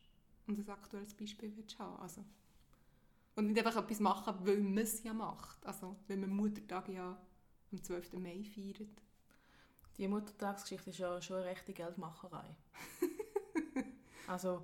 Und 0.48 0.60
ein 0.60 0.70
aktuelles 0.70 1.14
Beispiel 1.14 1.52
willst 1.56 1.78
haben. 1.78 2.02
Also. 2.02 2.24
Und 3.36 3.48
nicht 3.48 3.66
einfach 3.66 3.84
etwas 3.84 4.00
machen, 4.00 4.34
weil 4.46 4.62
man 4.62 4.78
es 4.78 5.04
ja 5.04 5.14
macht. 5.14 5.66
Also, 5.66 5.98
wenn 6.08 6.22
man 6.22 6.30
Muttertag 6.30 6.88
ja 6.90 7.18
am 7.72 7.84
12. 7.84 8.14
Mai 8.14 8.44
feiert. 8.44 8.90
Die 9.98 10.08
Muttertagsgeschichte 10.08 10.92
ist 10.92 11.00
ja 11.00 11.22
schon 11.22 11.38
eine 11.38 11.46
rechte 11.46 11.74
Geldmacherei. 11.74 12.56
also, 14.28 14.64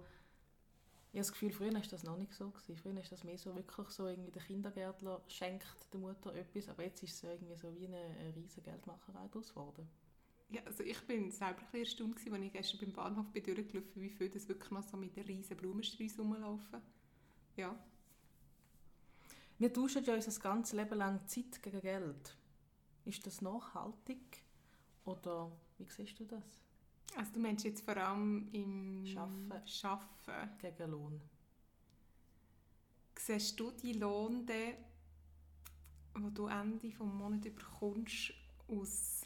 ich 1.11 1.19
habe 1.19 1.27
das 1.27 1.31
Gefühl, 1.31 1.51
früher 1.51 1.73
war 1.73 1.81
das 1.81 2.03
noch 2.03 2.17
nicht 2.17 2.33
so. 2.33 2.49
Gewesen. 2.49 2.75
Früher 2.75 2.99
ist 2.99 3.11
das 3.11 3.23
mehr 3.23 3.37
so 3.37 3.55
wirklich 3.55 3.87
so, 3.89 4.07
irgendwie 4.07 4.31
der 4.31 4.41
Kindergärtler 4.41 5.21
schenkt 5.27 5.91
der 5.91 5.99
Mutter 5.99 6.33
etwas, 6.35 6.69
aber 6.69 6.83
jetzt 6.83 7.01
ist 7.03 7.15
es 7.15 7.23
irgendwie 7.23 7.55
so 7.55 7.73
wie 7.75 7.87
eine, 7.87 7.97
eine 7.97 8.35
riesige 8.35 8.69
Geldmacherei 8.69 9.27
daraus 9.27 9.49
geworden. 9.49 9.87
Ja, 10.49 10.61
also 10.65 10.83
ich 10.83 10.99
bin 11.07 11.31
selber 11.31 11.61
ein 11.71 11.79
erstaunt, 11.79 12.15
als 12.15 12.41
ich 12.41 12.53
gestern 12.53 12.79
beim 12.79 12.93
Bahnhof 12.93 13.31
bin 13.31 13.43
durchgelaufen 13.43 14.01
wie 14.01 14.09
viele 14.09 14.29
das 14.29 14.47
wirklich 14.47 14.69
noch 14.69 14.83
so 14.83 14.97
mit 14.97 15.15
den 15.15 15.25
riesen 15.25 15.57
Blumensträußen 15.57 16.19
rumlaufen. 16.19 16.81
Ja. 17.55 17.75
Wir 19.57 19.73
tauschen 19.73 20.03
ja 20.03 20.13
unser 20.13 20.39
ganzes 20.39 20.73
Leben 20.73 20.97
lang 20.97 21.27
Zeit 21.27 21.61
gegen 21.63 21.81
Geld. 21.81 22.37
Ist 23.05 23.25
das 23.25 23.41
nachhaltig? 23.41 24.42
Oder 25.05 25.51
wie 25.77 25.89
siehst 25.89 26.19
du 26.19 26.25
das? 26.25 26.43
Also 27.15 27.33
du 27.33 27.39
meinst 27.39 27.65
jetzt 27.65 27.83
vor 27.83 27.98
allem 27.98 28.50
im 28.51 29.05
Schaffen. 29.05 29.53
Schaffen. 29.65 30.57
Gegen 30.60 30.91
Lohn. 30.91 31.22
Siehst 33.17 33.60
du 33.60 33.72
die 33.72 33.93
Lohn, 33.93 34.45
den, 34.45 34.75
den 36.15 36.33
du 36.33 36.48
Ende 36.48 36.89
des 36.89 37.00
Monats 37.00 37.43
bekommst, 37.43 38.33
aus 38.67 39.22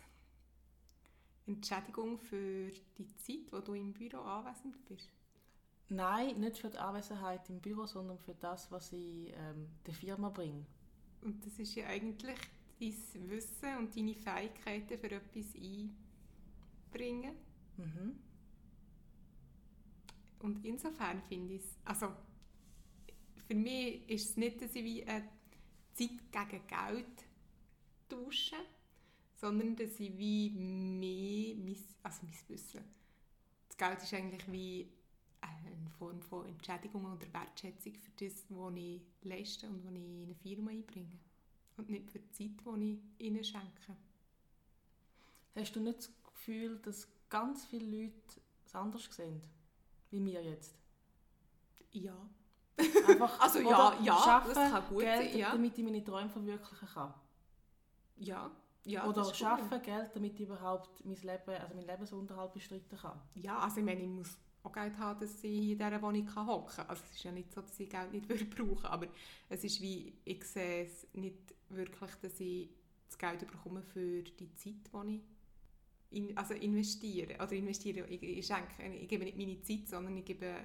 Entschädigung 1.46 2.19
für 2.19 2.72
die 2.98 3.15
Zeit, 3.15 3.51
wo 3.51 3.60
du 3.60 3.74
im 3.74 3.93
Büro 3.93 4.19
anwesend 4.19 4.84
bist? 4.86 5.10
Nein, 5.89 6.39
nicht 6.39 6.57
für 6.57 6.69
die 6.69 6.77
Anwesenheit 6.77 7.50
im 7.50 7.62
Büro, 7.62 7.86
sondern 7.86 8.17
für 8.19 8.36
das, 8.36 8.69
was 8.72 8.91
ich 8.91 9.31
ähm, 9.34 9.69
der 9.86 9.93
Firma 9.93 10.29
bringe. 10.29 10.65
Und 11.22 11.46
das 11.46 11.57
ist 11.57 11.75
ja 11.75 11.88
eigentlich 11.88 12.38
dein 12.79 13.29
Wissen 13.29 13.77
und 13.77 13.96
deine 13.96 14.15
Fähigkeiten 14.15 15.00
für 15.00 15.12
etwas 15.12 15.55
einbringen. 15.55 17.36
Mhm. 17.77 18.19
Und 20.39 20.63
insofern 20.65 21.22
finde 21.24 21.55
ich 21.55 21.62
es, 21.62 21.77
also 21.84 22.12
für 23.48 23.55
mich 23.55 24.07
ist 24.10 24.29
es 24.31 24.38
nicht, 24.38 24.62
dass 24.62 24.75
ich 24.75 24.84
wie 24.84 25.03
eine 25.05 25.27
Zeit 25.93 26.31
gegen 26.31 26.67
Geld 26.67 27.25
tausche, 28.07 28.55
sondern 29.36 29.75
dass 29.75 30.00
ich 30.00 30.17
wie 30.17 30.50
mehr, 30.51 31.55
mein, 31.55 31.77
also 32.03 32.19
mein 32.24 32.50
Wissen, 32.50 32.81
das 33.67 33.77
Geld 33.77 34.03
ist 34.03 34.13
eigentlich 34.13 34.51
wie 34.51 34.91
eine 35.41 35.89
Form 35.98 36.22
von 36.22 36.48
Entschädigung 36.48 37.05
oder 37.05 37.34
Wertschätzung 37.34 37.93
für 37.96 38.12
das, 38.25 38.46
was 38.50 38.74
ich 38.75 39.01
leiste 39.24 39.67
und 39.67 39.84
was 39.84 39.93
ich 39.93 40.03
in 40.03 40.24
eine 40.24 40.36
Firma 40.36 40.72
einbringe. 40.72 41.19
Und 41.77 41.89
nicht 41.89 42.12
für 42.12 42.19
die 42.19 42.31
Zeit, 42.31 42.50
die 42.65 43.01
ich 43.19 43.25
ihnen 43.25 43.43
schenke. 43.43 43.96
Hast 45.55 45.75
du 45.75 45.79
nicht 45.79 46.00
das 46.00 46.12
Gefühl, 46.24 46.77
dass 46.79 47.07
ganz 47.29 47.65
viele 47.65 47.86
Leute 47.86 48.41
es 48.65 48.75
anders 48.75 49.07
sehen? 49.12 49.41
Wie 50.12 50.24
wir 50.24 50.43
jetzt? 50.43 50.75
Ja. 51.91 52.15
Einfach, 52.77 53.39
Also 53.41 53.60
ja, 53.60 53.93
ja, 54.01 54.17
schaffen, 54.17 54.53
das 54.53 54.72
kann 54.72 54.84
gut 54.89 55.00
Geld, 55.00 55.31
sein, 55.31 55.39
ja. 55.39 55.51
damit 55.51 55.77
ich 55.77 55.84
meine 55.84 56.03
Träume 56.03 56.29
verwirklichen 56.29 56.88
kann. 56.88 57.13
Ja. 58.17 58.51
ja 58.86 59.05
oder 59.05 59.34
schaffen 59.34 59.81
Geld, 59.81 60.12
damit 60.15 60.34
ich 60.36 60.41
überhaupt 60.41 61.03
mein 61.05 61.15
Leben, 61.15 61.50
also 61.50 61.75
meinen 61.75 61.88
Lebensunterhalt 61.88 62.53
bestreiten 62.53 62.98
kann. 62.98 63.19
Ja, 63.36 63.60
also 63.60 63.79
ich 63.79 63.86
meine, 63.86 64.01
ich 64.01 64.07
muss 64.07 64.38
auch 64.67 64.74
Geld 64.74 64.97
haben, 64.97 65.19
dass 65.19 65.43
ich 65.43 65.71
in 65.71 65.77
dieser 65.77 66.01
Wohnung 66.01 66.36
hocken 66.36 66.75
kann. 66.75 66.88
Also 66.88 67.03
es 67.05 67.17
ist 67.17 67.24
ja 67.24 67.31
nicht 67.31 67.51
so, 67.51 67.62
dass 67.62 67.79
ich 67.79 67.89
Geld 67.89 68.12
nicht 68.12 68.29
würde 68.29 68.45
brauchen 68.45 68.86
aber 68.86 69.07
es 69.50 69.63
ist 69.63 69.81
wie, 69.81 70.13
ich 70.25 70.43
sehe 70.43 70.83
es 70.86 71.07
nicht 71.13 71.55
wirklich, 71.69 72.12
dass 72.21 72.39
ich 72.39 72.69
das 73.07 73.17
Geld 73.17 73.39
bekomme 73.39 73.81
für 73.81 74.21
die 74.24 74.53
Zeit, 74.55 74.75
die 74.93 75.15
ich 75.15 75.21
in, 76.09 76.38
also 76.38 76.53
investiere. 76.53 77.36
Oder 77.36 77.53
investiere, 77.53 78.07
ich, 78.07 78.21
ich, 78.21 78.45
schenke, 78.45 78.83
ich 78.93 79.07
gebe 79.07 79.25
nicht 79.25 79.38
meine 79.38 79.62
Zeit, 79.62 79.88
sondern 79.88 80.17
ich 80.17 80.25
gebe 80.25 80.55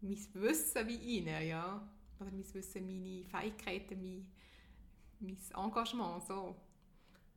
mein 0.00 0.18
Wissen 0.34 0.88
wie 0.88 1.18
ihnen, 1.18 1.46
ja. 1.46 1.88
Oder 2.18 2.30
mein 2.30 2.54
Wissen, 2.54 2.86
meine 2.86 3.24
Fähigkeiten, 3.24 4.00
mein, 4.00 4.26
mein 5.20 5.38
Engagement, 5.54 6.26
so. 6.26 6.56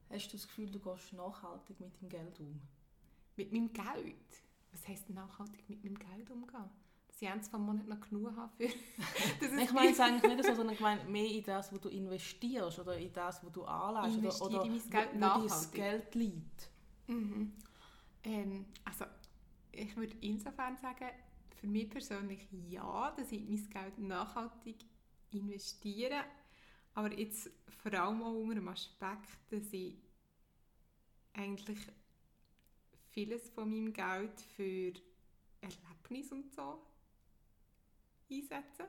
Hast 0.10 0.28
du 0.34 0.38
das 0.38 0.48
Gefühl, 0.48 0.72
du 0.72 0.80
gehst 0.80 1.14
nachhaltig 1.14 1.80
mit 1.80 2.02
dem 2.02 2.10
Geld 2.10 2.40
um? 2.40 2.60
Mit 3.36 3.52
meinem 3.52 3.72
Geld? 3.72 4.49
Was 4.72 4.88
heisst 4.88 5.10
nachhaltig 5.10 5.68
mit 5.70 5.84
meinem 5.84 5.98
Geld 5.98 6.30
umgehen? 6.30 6.70
Dass 7.08 7.22
ich 7.22 7.28
eins 7.28 7.48
vom 7.50 7.66
Monat 7.66 7.88
noch 7.88 8.00
genug 8.00 8.36
habe 8.36 8.52
für... 8.56 8.66
Ich 9.62 9.72
meine 9.74 9.92
es 9.92 10.00
eigentlich 10.00 10.36
nicht 10.36 10.46
so, 10.46 10.56
sondern 10.56 10.76
ich 10.76 10.80
meine 10.80 11.04
mehr 11.06 11.30
in 11.30 11.44
das, 11.44 11.72
was 11.72 11.82
du 11.82 11.90
investierst 11.90 12.80
oder 12.80 12.98
in 12.98 13.12
das, 13.12 13.44
was 13.44 13.52
du 13.52 13.64
anlegst 13.64 14.18
oder, 14.18 14.24
Investiere 14.24 14.56
oder 14.56 14.66
in 14.66 14.72
mein 14.72 14.90
Geld 14.90 15.10
wo, 15.10 15.16
wo 15.16 15.20
nachhaltig. 15.20 15.72
dein 15.72 15.82
Geld 15.82 16.16
liegt. 16.16 16.70
Mhm. 17.08 17.54
Ähm, 18.24 18.66
also, 18.86 19.06
ich 19.72 19.96
würde 19.96 20.16
insofern 20.22 20.78
sagen, 20.78 21.10
für 21.60 21.68
mich 21.68 21.90
persönlich 21.90 22.48
ja, 22.52 23.12
dass 23.12 23.32
ich 23.32 23.48
mein 23.48 23.70
Geld 23.70 24.00
nachhaltig 24.00 24.78
investiere. 25.32 26.24
Aber 26.94 27.18
jetzt 27.18 27.50
vor 27.82 27.94
allem 27.94 28.22
auch 28.24 28.34
unter 28.34 28.56
dem 28.56 28.68
Aspekt, 28.68 29.30
dass 29.50 29.72
ich 29.72 29.96
eigentlich 31.34 31.80
vieles 33.12 33.50
von 33.50 33.70
meinem 33.70 33.94
Geld 33.94 34.40
für 34.56 34.94
Erlebnisse 35.62 36.36
und 36.36 36.54
so 36.54 36.82
einsetze. 38.32 38.88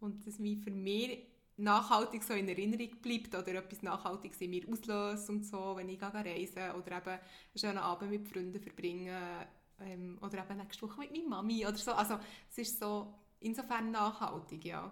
Und 0.00 0.26
dass 0.26 0.38
mich 0.38 0.58
für 0.58 0.70
mich 0.70 1.26
nachhaltig 1.56 2.22
so 2.22 2.34
in 2.34 2.48
Erinnerung 2.48 2.90
bleibt 3.00 3.34
oder 3.34 3.54
etwas 3.54 3.82
Nachhaltiges 3.82 4.40
in 4.40 4.50
mir 4.50 4.68
auslöst 4.68 5.30
und 5.30 5.44
so, 5.44 5.76
wenn 5.76 5.88
ich 5.88 5.98
gehe 5.98 6.12
reisen 6.12 6.72
oder 6.72 6.96
eben 6.96 7.10
einen 7.10 7.20
schönen 7.56 7.78
Abend 7.78 8.10
mit 8.10 8.28
Freunden 8.28 8.60
verbringe 8.60 9.46
ähm, 9.80 10.18
oder 10.20 10.44
eben 10.44 10.58
nächste 10.58 10.82
Woche 10.82 11.00
mit 11.00 11.12
meiner 11.12 11.28
Mami 11.28 11.66
oder 11.66 11.76
so. 11.76 11.92
Also 11.92 12.18
es 12.50 12.58
ist 12.58 12.78
so 12.78 13.14
insofern 13.40 13.90
nachhaltig, 13.90 14.64
ja. 14.64 14.90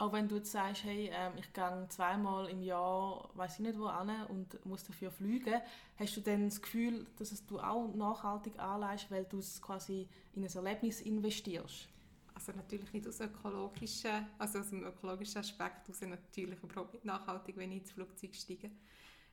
Auch 0.00 0.14
wenn 0.14 0.28
du 0.28 0.36
jetzt 0.36 0.52
sagst, 0.52 0.84
hey, 0.84 1.10
ähm, 1.12 1.34
ich 1.36 1.52
gehe 1.52 1.86
zweimal 1.90 2.48
im 2.48 2.62
Jahr, 2.62 3.28
weiß 3.34 3.56
ich 3.56 3.60
nicht 3.60 3.78
wo 3.78 3.84
an 3.84 4.10
und 4.28 4.64
muss 4.64 4.82
dafür 4.82 5.10
fliegen, 5.10 5.60
hast 5.98 6.16
du 6.16 6.22
dann 6.22 6.46
das 6.46 6.62
Gefühl, 6.62 7.06
dass 7.18 7.32
es 7.32 7.44
du 7.44 7.60
auch 7.60 7.94
nachhaltig 7.94 8.58
anleihst, 8.58 9.10
weil 9.10 9.26
du 9.26 9.40
es 9.40 9.60
quasi 9.60 10.08
in 10.32 10.42
ein 10.42 10.50
Erlebnis 10.50 11.02
investierst? 11.02 11.86
Also 12.32 12.52
natürlich 12.52 12.90
nicht 12.94 13.06
aus 13.06 13.20
ökologischen, 13.20 14.26
also 14.38 14.60
aus 14.60 14.70
dem 14.70 14.84
ökologischen 14.84 15.40
Aspekt 15.40 15.86
heraus 15.86 16.00
natürlich 16.00 16.62
überhaupt 16.62 16.94
nicht 16.94 17.04
nachhaltig, 17.04 17.58
wenn 17.58 17.70
ich 17.72 17.80
ins 17.80 17.92
Flugzeug 17.92 18.34
steige. 18.34 18.70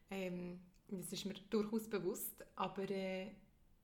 Ähm, 0.09 0.59
das 0.89 1.13
ist 1.13 1.25
mir 1.25 1.35
durchaus 1.49 1.89
bewusst, 1.89 2.43
aber 2.57 2.89
äh, 2.89 3.31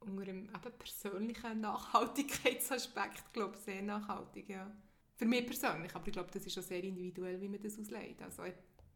unter 0.02 0.24
einem 0.24 0.50
eben 0.50 0.78
persönlichen 0.78 1.62
Nachhaltigkeitsaspekt 1.62 3.32
glaube 3.32 3.56
ich 3.56 3.62
sehr 3.62 3.82
nachhaltig, 3.82 4.50
ja. 4.50 4.70
Für 5.16 5.26
mich 5.26 5.46
persönlich, 5.46 5.94
aber 5.96 6.08
ich 6.08 6.14
glaube, 6.14 6.32
das 6.32 6.46
ist 6.46 6.58
auch 6.58 6.64
sehr 6.64 6.84
individuell, 6.84 7.40
wie 7.40 7.48
man 7.48 7.62
das 7.62 7.78
auslegt. 7.78 8.22
Also, 8.22 8.44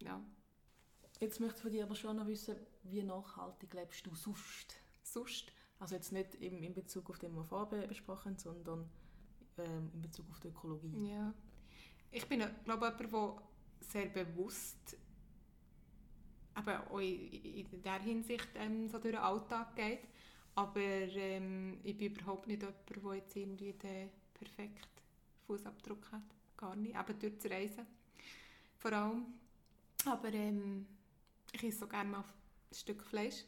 ja. 0.01 0.23
Jetzt 1.19 1.39
möchte 1.39 1.57
ich 1.57 1.61
von 1.61 1.71
dir 1.71 1.83
aber 1.83 1.95
schon 1.95 2.17
noch 2.17 2.27
wissen, 2.27 2.55
wie 2.83 3.03
nachhaltig 3.03 3.73
lebst 3.73 4.05
du 4.05 4.13
sonst? 4.15 4.75
Sonst? 5.03 5.51
Also 5.79 5.95
jetzt 5.95 6.11
nicht 6.11 6.35
in, 6.35 6.63
in 6.63 6.73
Bezug 6.73 7.09
auf 7.09 7.19
den, 7.19 7.35
was 7.35 7.51
wir 7.51 7.67
vorher 7.67 7.87
besprochen 7.87 8.31
haben, 8.31 8.37
sondern 8.37 8.89
ähm, 9.57 9.91
in 9.93 10.01
Bezug 10.01 10.29
auf 10.29 10.39
die 10.39 10.47
Ökologie. 10.47 11.09
Ja. 11.09 11.33
Ich 12.11 12.27
bin, 12.27 12.39
glaube 12.63 12.87
ich, 12.87 12.99
jemand, 12.99 13.13
der 13.13 13.87
sehr 13.87 14.05
bewusst 14.07 14.97
eben 16.57 16.87
auch 16.89 16.99
in 16.99 17.81
der 17.83 17.99
Hinsicht 17.99 18.49
ähm, 18.55 18.89
so 18.89 18.97
durch 18.97 19.13
den 19.13 19.21
Alltag 19.21 19.75
geht. 19.75 19.99
Aber 20.55 20.81
ähm, 20.81 21.79
ich 21.83 21.97
bin 21.97 22.13
überhaupt 22.13 22.47
nicht 22.47 22.61
jemand, 22.61 22.89
der 22.89 23.15
jetzt 23.15 23.35
irgendwie 23.35 23.73
den 23.73 24.09
perfekten 24.33 24.96
Fußabdruck 25.47 26.11
hat. 26.11 26.23
Gar 26.55 26.75
nicht. 26.75 26.95
Eben 26.95 27.19
durch 27.19 27.37
das 27.37 27.51
Reisen. 27.51 27.87
Vor 28.77 28.93
allem. 28.93 29.25
Aber 30.05 30.31
ähm, 30.33 30.85
ich 31.51 31.63
esse 31.63 31.79
so 31.79 31.87
gerne 31.87 32.09
mal 32.09 32.19
ein 32.19 32.75
Stück 32.75 33.03
Fleisch. 33.03 33.45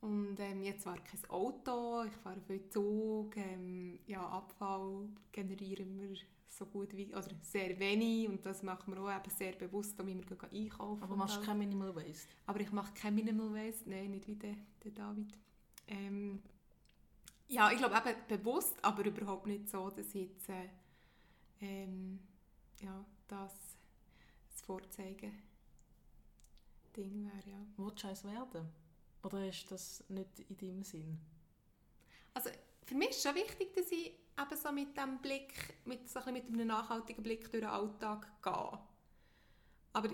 Und 0.00 0.38
ähm, 0.38 0.62
jetzt 0.62 0.82
zwar 0.82 0.98
kein 0.98 1.28
Auto, 1.28 2.04
ich 2.04 2.12
fahre 2.22 2.40
viel 2.46 2.68
Zug, 2.68 3.36
ähm, 3.36 3.98
ja, 4.06 4.24
Abfall 4.28 5.08
generieren 5.32 6.00
wir 6.00 6.16
so 6.48 6.66
gut 6.66 6.96
wie, 6.96 7.08
oder 7.08 7.28
sehr 7.42 7.78
wenig 7.78 8.28
und 8.28 8.46
das 8.46 8.62
machen 8.62 8.94
wir 8.94 9.02
auch 9.02 9.10
eben 9.10 9.30
sehr 9.30 9.52
bewusst, 9.52 9.98
wie 10.06 10.14
wir 10.14 10.52
einkaufen. 10.52 11.02
Aber 11.02 11.16
machst 11.16 11.38
du 11.38 11.42
kein 11.42 11.58
Minimal 11.58 11.94
Waste? 11.96 12.28
Aber 12.46 12.60
ich 12.60 12.70
mache 12.70 12.92
kein 12.94 13.16
Minimal 13.16 13.52
Waste, 13.54 13.90
nein, 13.90 14.12
nicht 14.12 14.28
wie 14.28 14.36
der, 14.36 14.54
der 14.84 14.92
David. 14.92 15.36
Ähm, 15.88 16.42
ja, 17.48 17.70
ich 17.70 17.78
glaube 17.78 17.96
eben 17.96 18.26
bewusst, 18.28 18.76
aber 18.82 19.04
überhaupt 19.04 19.46
nicht 19.46 19.68
so, 19.68 19.90
dass 19.90 20.14
ich 20.14 20.28
jetzt 20.28 20.48
äh, 20.48 20.68
ähm, 21.60 22.20
ja, 22.80 23.04
das, 23.26 23.52
das 24.50 24.62
Vorzeigen 24.62 25.42
Ding 26.96 27.24
wäre, 27.24 27.50
ja. 27.56 27.66
Wolltest 27.76 28.04
du 28.04 28.08
eins 28.08 28.24
werden? 28.24 28.68
Oder 29.22 29.48
ist 29.48 29.70
das 29.70 30.04
nicht 30.08 30.40
in 30.48 30.56
deinem 30.56 30.82
Sinn? 30.82 31.18
Also 32.34 32.50
für 32.84 32.94
mich 32.94 33.10
ist 33.10 33.16
es 33.16 33.22
schon 33.22 33.34
wichtig, 33.34 33.74
dass 33.74 33.90
ich 33.90 34.06
eben 34.06 34.56
so 34.56 34.72
mit 34.72 34.96
dem 34.96 35.18
Blick, 35.18 35.74
mit, 35.84 36.08
so 36.08 36.20
ein 36.20 36.34
mit 36.34 36.46
einem 36.46 36.68
nachhaltigen 36.68 37.22
Blick 37.22 37.50
durch 37.50 37.62
den 37.62 37.70
Alltag 37.70 38.42
gehe. 38.42 38.78
Aber 39.92 40.08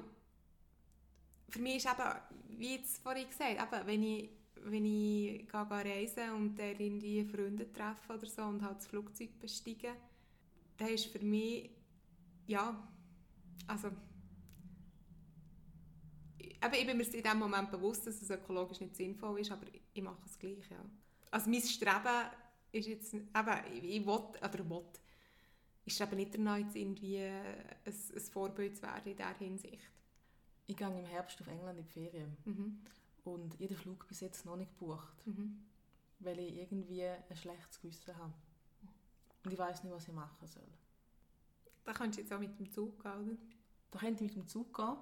für 1.49 1.59
mich 1.59 1.77
ist 1.77 1.87
eben, 1.87 2.59
wie 2.59 2.77
jetzt 2.77 3.03
vorhin 3.03 3.29
gesagt, 3.29 3.51
eben, 3.51 3.87
wenn 3.87 4.03
ich, 4.03 4.31
wenn 4.65 4.85
ich 4.85 5.47
gehe, 5.47 5.47
gehe 5.47 5.69
reisen 5.71 6.31
und 6.33 6.59
dann 6.59 6.79
irgendwie 6.79 7.25
Freunde 7.25 7.73
treffe 7.73 8.15
oder 8.15 8.27
so 8.27 8.43
und 8.43 8.63
halt 8.63 8.79
das 8.79 8.87
Flugzeug 8.87 9.39
bestiege, 9.39 9.91
dann 10.77 10.89
ist 10.89 11.07
für 11.07 11.21
mich, 11.21 11.71
ja, 12.47 12.77
also 13.67 13.89
eben, 16.39 16.75
ich 16.75 16.87
bin 16.87 16.97
mir 16.97 17.15
in 17.15 17.23
dem 17.23 17.39
Moment 17.39 17.71
bewusst, 17.71 18.07
dass 18.07 18.21
es 18.21 18.31
ökologisch 18.31 18.81
nicht 18.81 18.97
sinnvoll 18.97 19.41
ist, 19.41 19.53
aber 19.53 19.67
ich 19.93 20.03
mache 20.03 20.23
es 20.25 20.39
gleich, 20.39 20.71
ja. 20.71 20.85
Also 21.31 21.51
mein 21.51 21.63
Streben 21.63 22.31
ist 22.73 22.89
jetzt, 22.89 23.15
eben, 23.15 23.25
ich 23.73 24.07
will, 24.07 24.13
oder 24.13 24.71
will, 24.71 24.85
ich 25.85 25.95
strebe 25.95 26.17
nicht 26.17 26.35
danach, 26.35 26.57
jetzt 26.57 26.77
irgendwie 26.77 27.19
ein, 27.19 27.67
ein 27.85 28.21
Vorbild 28.33 28.77
zu 28.77 28.83
werden 28.83 29.11
in 29.11 29.17
dieser 29.17 29.39
Hinsicht. 29.39 29.91
Ich 30.67 30.77
gehe 30.77 30.87
im 30.87 31.05
Herbst 31.05 31.41
auf 31.41 31.47
England 31.47 31.79
in 31.79 31.85
die 31.85 31.93
Ferien 31.93 32.37
mhm. 32.45 32.81
Und 33.25 33.59
jeder 33.59 33.75
Flug 33.75 34.07
bis 34.07 34.21
jetzt 34.21 34.45
noch 34.45 34.57
nicht 34.57 34.79
gebucht, 34.79 35.27
mhm. 35.27 35.65
weil 36.21 36.39
ich 36.39 36.57
irgendwie 36.57 37.05
ein 37.05 37.37
schlechtes 37.37 37.81
Gewissen 37.81 38.17
habe. 38.17 38.33
Und 39.45 39.53
ich 39.53 39.59
weiß 39.59 39.83
nicht, 39.83 39.93
was 39.93 40.09
ich 40.09 40.15
machen 40.15 40.47
soll. 40.47 40.69
Da 41.85 41.93
kannst 41.93 42.17
du 42.17 42.23
jetzt 42.23 42.33
auch 42.33 42.39
mit 42.39 42.59
dem 42.59 42.71
Zug 42.71 43.03
gehen, 43.03 43.13
oder? 43.13 43.37
Da 43.91 43.99
könnte 43.99 44.25
ich 44.25 44.35
mit 44.35 44.45
dem 44.45 44.49
Zug 44.49 44.75
gehen. 44.75 44.97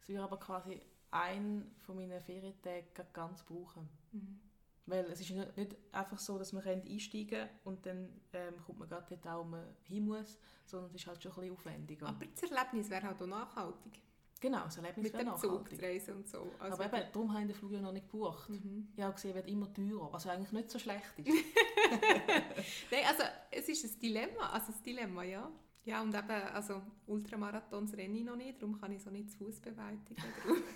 Es 0.00 0.08
würde 0.08 0.22
aber 0.22 0.38
quasi 0.38 0.80
einen 1.10 1.74
von 1.78 1.96
meinen 1.96 2.20
Ferientagen 2.20 3.06
ganz 3.12 3.42
brauchen. 3.42 3.88
Mhm. 4.12 4.40
Weil 4.86 5.04
es 5.06 5.20
ist 5.20 5.30
nicht 5.30 5.76
einfach 5.92 6.18
so, 6.18 6.38
dass 6.38 6.52
man 6.52 6.62
einsteigen 6.62 7.28
kann 7.38 7.48
und 7.64 7.86
dann 7.86 8.20
ähm, 8.34 8.54
kommt 8.66 8.80
man 8.80 8.88
gerade 8.88 9.16
dort 9.16 9.38
wo 9.38 9.44
man 9.44 9.64
hin 9.84 10.04
muss, 10.06 10.38
sondern 10.66 10.90
es 10.90 10.96
ist 10.96 11.06
halt 11.06 11.22
schon 11.22 11.32
ein 11.32 11.40
bisschen 11.40 11.52
aufwendiger. 11.54 12.06
Aber 12.08 12.26
das 12.26 12.50
Erlebnis 12.50 12.90
wäre 12.90 13.06
halt 13.06 13.22
auch 13.22 13.26
nachhaltig. 13.26 14.02
Genau, 14.44 14.64
das 14.64 14.76
Erlebnis 14.76 15.10
wäre 15.10 15.24
nachhaltig. 15.24 15.80
Mit 15.80 16.16
und 16.16 16.28
so. 16.28 16.52
Also 16.58 16.74
Aber 16.74 16.98
eben, 16.98 17.12
darum 17.14 17.32
habe 17.32 17.40
ich 17.40 17.46
den 17.48 17.54
Flug 17.54 17.72
ja 17.72 17.80
noch 17.80 17.92
nicht 17.92 18.10
gebucht. 18.10 18.50
Mhm. 18.50 18.88
Ich 18.94 19.02
habe 19.02 19.14
gesehen, 19.14 19.30
er 19.30 19.36
wird 19.36 19.48
immer 19.48 19.72
teurer, 19.72 20.12
was 20.12 20.26
eigentlich 20.26 20.52
nicht 20.52 20.70
so 20.70 20.78
schlecht 20.78 21.14
ist. 21.16 21.28
Nein, 22.90 23.04
also 23.08 23.22
es 23.50 23.66
ist 23.70 23.84
ein 23.86 24.00
Dilemma, 24.00 24.50
also 24.50 24.70
ein 24.70 24.82
Dilemma, 24.84 25.22
ja. 25.22 25.50
Ja, 25.86 26.02
und 26.02 26.14
eben, 26.14 26.30
also 26.30 26.82
Ultramarathons 27.06 27.96
renne 27.96 28.18
ich 28.18 28.24
noch 28.24 28.36
nicht, 28.36 28.60
darum 28.60 28.78
kann 28.78 28.92
ich 28.92 29.02
so 29.02 29.08
nicht 29.08 29.30
zu 29.30 29.38
Fuß 29.38 29.60
bewältigen. 29.60 30.22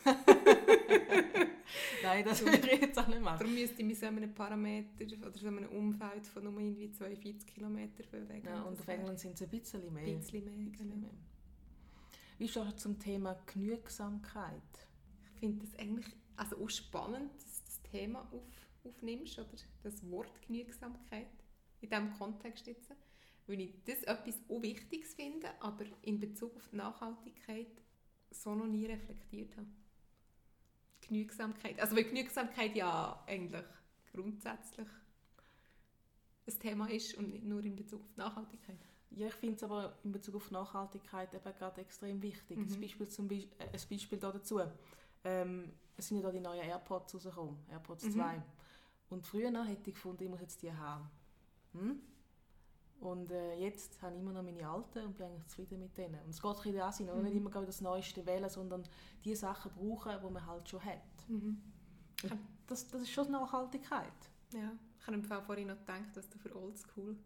Nein, 2.02 2.24
das 2.24 2.40
würde 2.40 2.70
ich 2.70 2.80
jetzt 2.80 2.98
auch 2.98 3.06
nicht 3.06 3.20
machen. 3.20 3.38
Darum 3.38 3.54
müsste 3.54 3.82
ich 3.82 3.86
mich 3.86 3.98
so 3.98 4.06
in 4.06 4.16
einem 4.16 4.34
Parameter 4.34 5.04
oder 5.26 5.38
so 5.38 5.46
einem 5.46 5.68
Umfeld 5.68 6.26
von 6.26 6.44
nur 6.44 6.58
irgendwie 6.58 6.90
42 6.90 7.54
km 7.54 7.76
bewegen. 8.10 8.46
Ja, 8.46 8.62
und 8.62 8.80
auf 8.80 8.88
England 8.88 9.18
sind 9.18 9.34
es 9.34 9.42
ein 9.42 9.50
bisschen 9.50 9.92
mehr. 9.92 10.04
Ein 10.04 10.20
bisschen 10.20 10.42
mehr, 10.42 10.70
bisschen 10.70 10.88
genau. 10.88 11.00
mehr. 11.02 11.27
Wie 12.38 12.48
stehst 12.48 12.66
du 12.66 12.76
zum 12.76 12.98
Thema 12.98 13.34
Genügsamkeit? 13.46 14.62
Ich 15.34 15.40
finde 15.40 15.66
das 15.66 15.78
eigentlich 15.78 16.06
also 16.36 16.56
auch 16.56 16.70
spannend, 16.70 17.34
dass 17.34 17.62
du 17.62 17.66
das 17.66 17.82
Thema 17.90 18.20
auf, 18.32 18.42
aufnimmst, 18.84 19.38
oder 19.38 19.48
das 19.82 20.08
Wort 20.10 20.40
Genügsamkeit 20.46 21.26
in 21.80 21.90
diesem 21.90 22.12
Kontext 22.14 22.66
jetzt 22.66 22.92
weil 23.48 23.60
ich 23.62 23.72
das 23.86 24.02
etwas 24.02 24.38
Unwichtiges 24.46 25.14
finde, 25.14 25.48
aber 25.60 25.86
in 26.02 26.20
Bezug 26.20 26.54
auf 26.54 26.68
die 26.68 26.76
Nachhaltigkeit 26.76 27.82
so 28.30 28.54
noch 28.54 28.66
nie 28.66 28.84
reflektiert 28.84 29.56
habe. 29.56 29.66
Genügsamkeit. 31.00 31.80
Also 31.80 31.96
weil 31.96 32.04
Genügsamkeit 32.04 32.76
ja 32.76 33.24
eigentlich 33.26 33.64
grundsätzlich 34.12 34.86
ein 36.46 36.58
Thema 36.60 36.90
ist 36.90 37.14
und 37.14 37.30
nicht 37.30 37.44
nur 37.44 37.64
in 37.64 37.74
Bezug 37.74 38.02
auf 38.02 38.16
Nachhaltigkeit. 38.16 38.78
Ja, 39.10 39.26
ich 39.26 39.34
finde 39.34 39.56
es 39.56 39.62
aber 39.62 39.94
in 40.04 40.12
Bezug 40.12 40.36
auf 40.36 40.50
Nachhaltigkeit 40.50 41.32
eben 41.32 41.54
gerade 41.54 41.80
extrem 41.80 42.22
wichtig. 42.22 42.58
Mhm. 42.58 42.72
Ein 42.72 42.80
Beispiel, 42.80 43.08
zum 43.08 43.28
Be 43.28 43.48
äh, 43.58 43.64
ein 43.72 43.80
Beispiel 43.90 44.18
dazu. 44.18 44.60
Ähm, 45.24 45.72
es 45.96 46.08
sind 46.08 46.18
ja 46.18 46.22
da 46.22 46.30
die 46.30 46.40
neuen 46.40 46.60
AirPods 46.60 47.14
rausgekommen, 47.14 47.56
AirPods 47.70 48.04
mhm. 48.04 48.12
2. 48.12 48.42
Und 49.10 49.26
früher 49.26 49.64
hätte 49.64 49.90
ich 49.90 49.94
gefunden, 49.94 50.24
ich 50.24 50.30
muss 50.30 50.40
jetzt 50.40 50.62
die 50.62 50.72
haben. 50.72 51.10
Hm? 51.72 52.00
Und 53.00 53.30
äh, 53.30 53.54
jetzt 53.54 54.00
habe 54.02 54.14
ich 54.14 54.20
immer 54.20 54.32
noch 54.32 54.42
meine 54.42 54.68
alten 54.68 55.06
und 55.06 55.16
bin 55.16 55.26
eigentlich 55.26 55.46
zufrieden 55.46 55.78
mit 55.78 55.96
denen. 55.96 56.20
Und 56.24 56.30
es 56.30 56.42
geht 56.42 56.50
ein 56.50 56.56
bisschen 56.56 57.06
dahin, 57.06 57.16
mhm. 57.16 57.22
nicht 57.22 57.36
immer 57.36 57.50
das 57.50 57.80
Neueste 57.80 58.26
wählen, 58.26 58.50
sondern 58.50 58.84
die 59.24 59.34
Sachen 59.36 59.70
brauchen, 59.72 60.12
die 60.20 60.30
man 60.30 60.44
halt 60.44 60.68
schon 60.68 60.84
hat. 60.84 61.28
Mhm. 61.28 61.60
Das, 62.66 62.88
das 62.88 63.02
ist 63.02 63.10
schon 63.10 63.30
Nachhaltigkeit. 63.30 64.12
Ja, 64.52 64.72
ich 64.98 65.06
habe 65.06 65.16
im 65.16 65.24
Fall 65.24 65.42
vorhin 65.42 65.68
noch 65.68 65.78
gedacht, 65.78 66.14
dass 66.16 66.28
du 66.28 66.38
für 66.38 66.54
Oldschool 66.56 67.16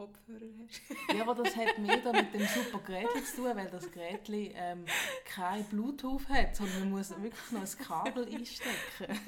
Kopfhörer 0.00 0.48
hast. 0.64 0.80
ja, 1.14 1.28
aber 1.28 1.42
das 1.42 1.54
hat 1.54 1.78
mehr 1.78 1.98
da 1.98 2.10
mit 2.10 2.32
dem 2.32 2.40
super 2.40 2.80
Gerät 2.86 3.08
zu 3.26 3.36
tun, 3.36 3.54
weil 3.54 3.68
das 3.68 3.90
Gerät 3.92 4.20
ähm, 4.30 4.86
kein 5.26 5.62
Bluetooth 5.64 6.26
hat, 6.30 6.56
sondern 6.56 6.80
man 6.80 6.90
muss 6.92 7.10
wirklich 7.10 7.50
noch 7.50 7.60
ein 7.60 7.86
Kabel 7.86 8.24
einstecken. 8.24 9.20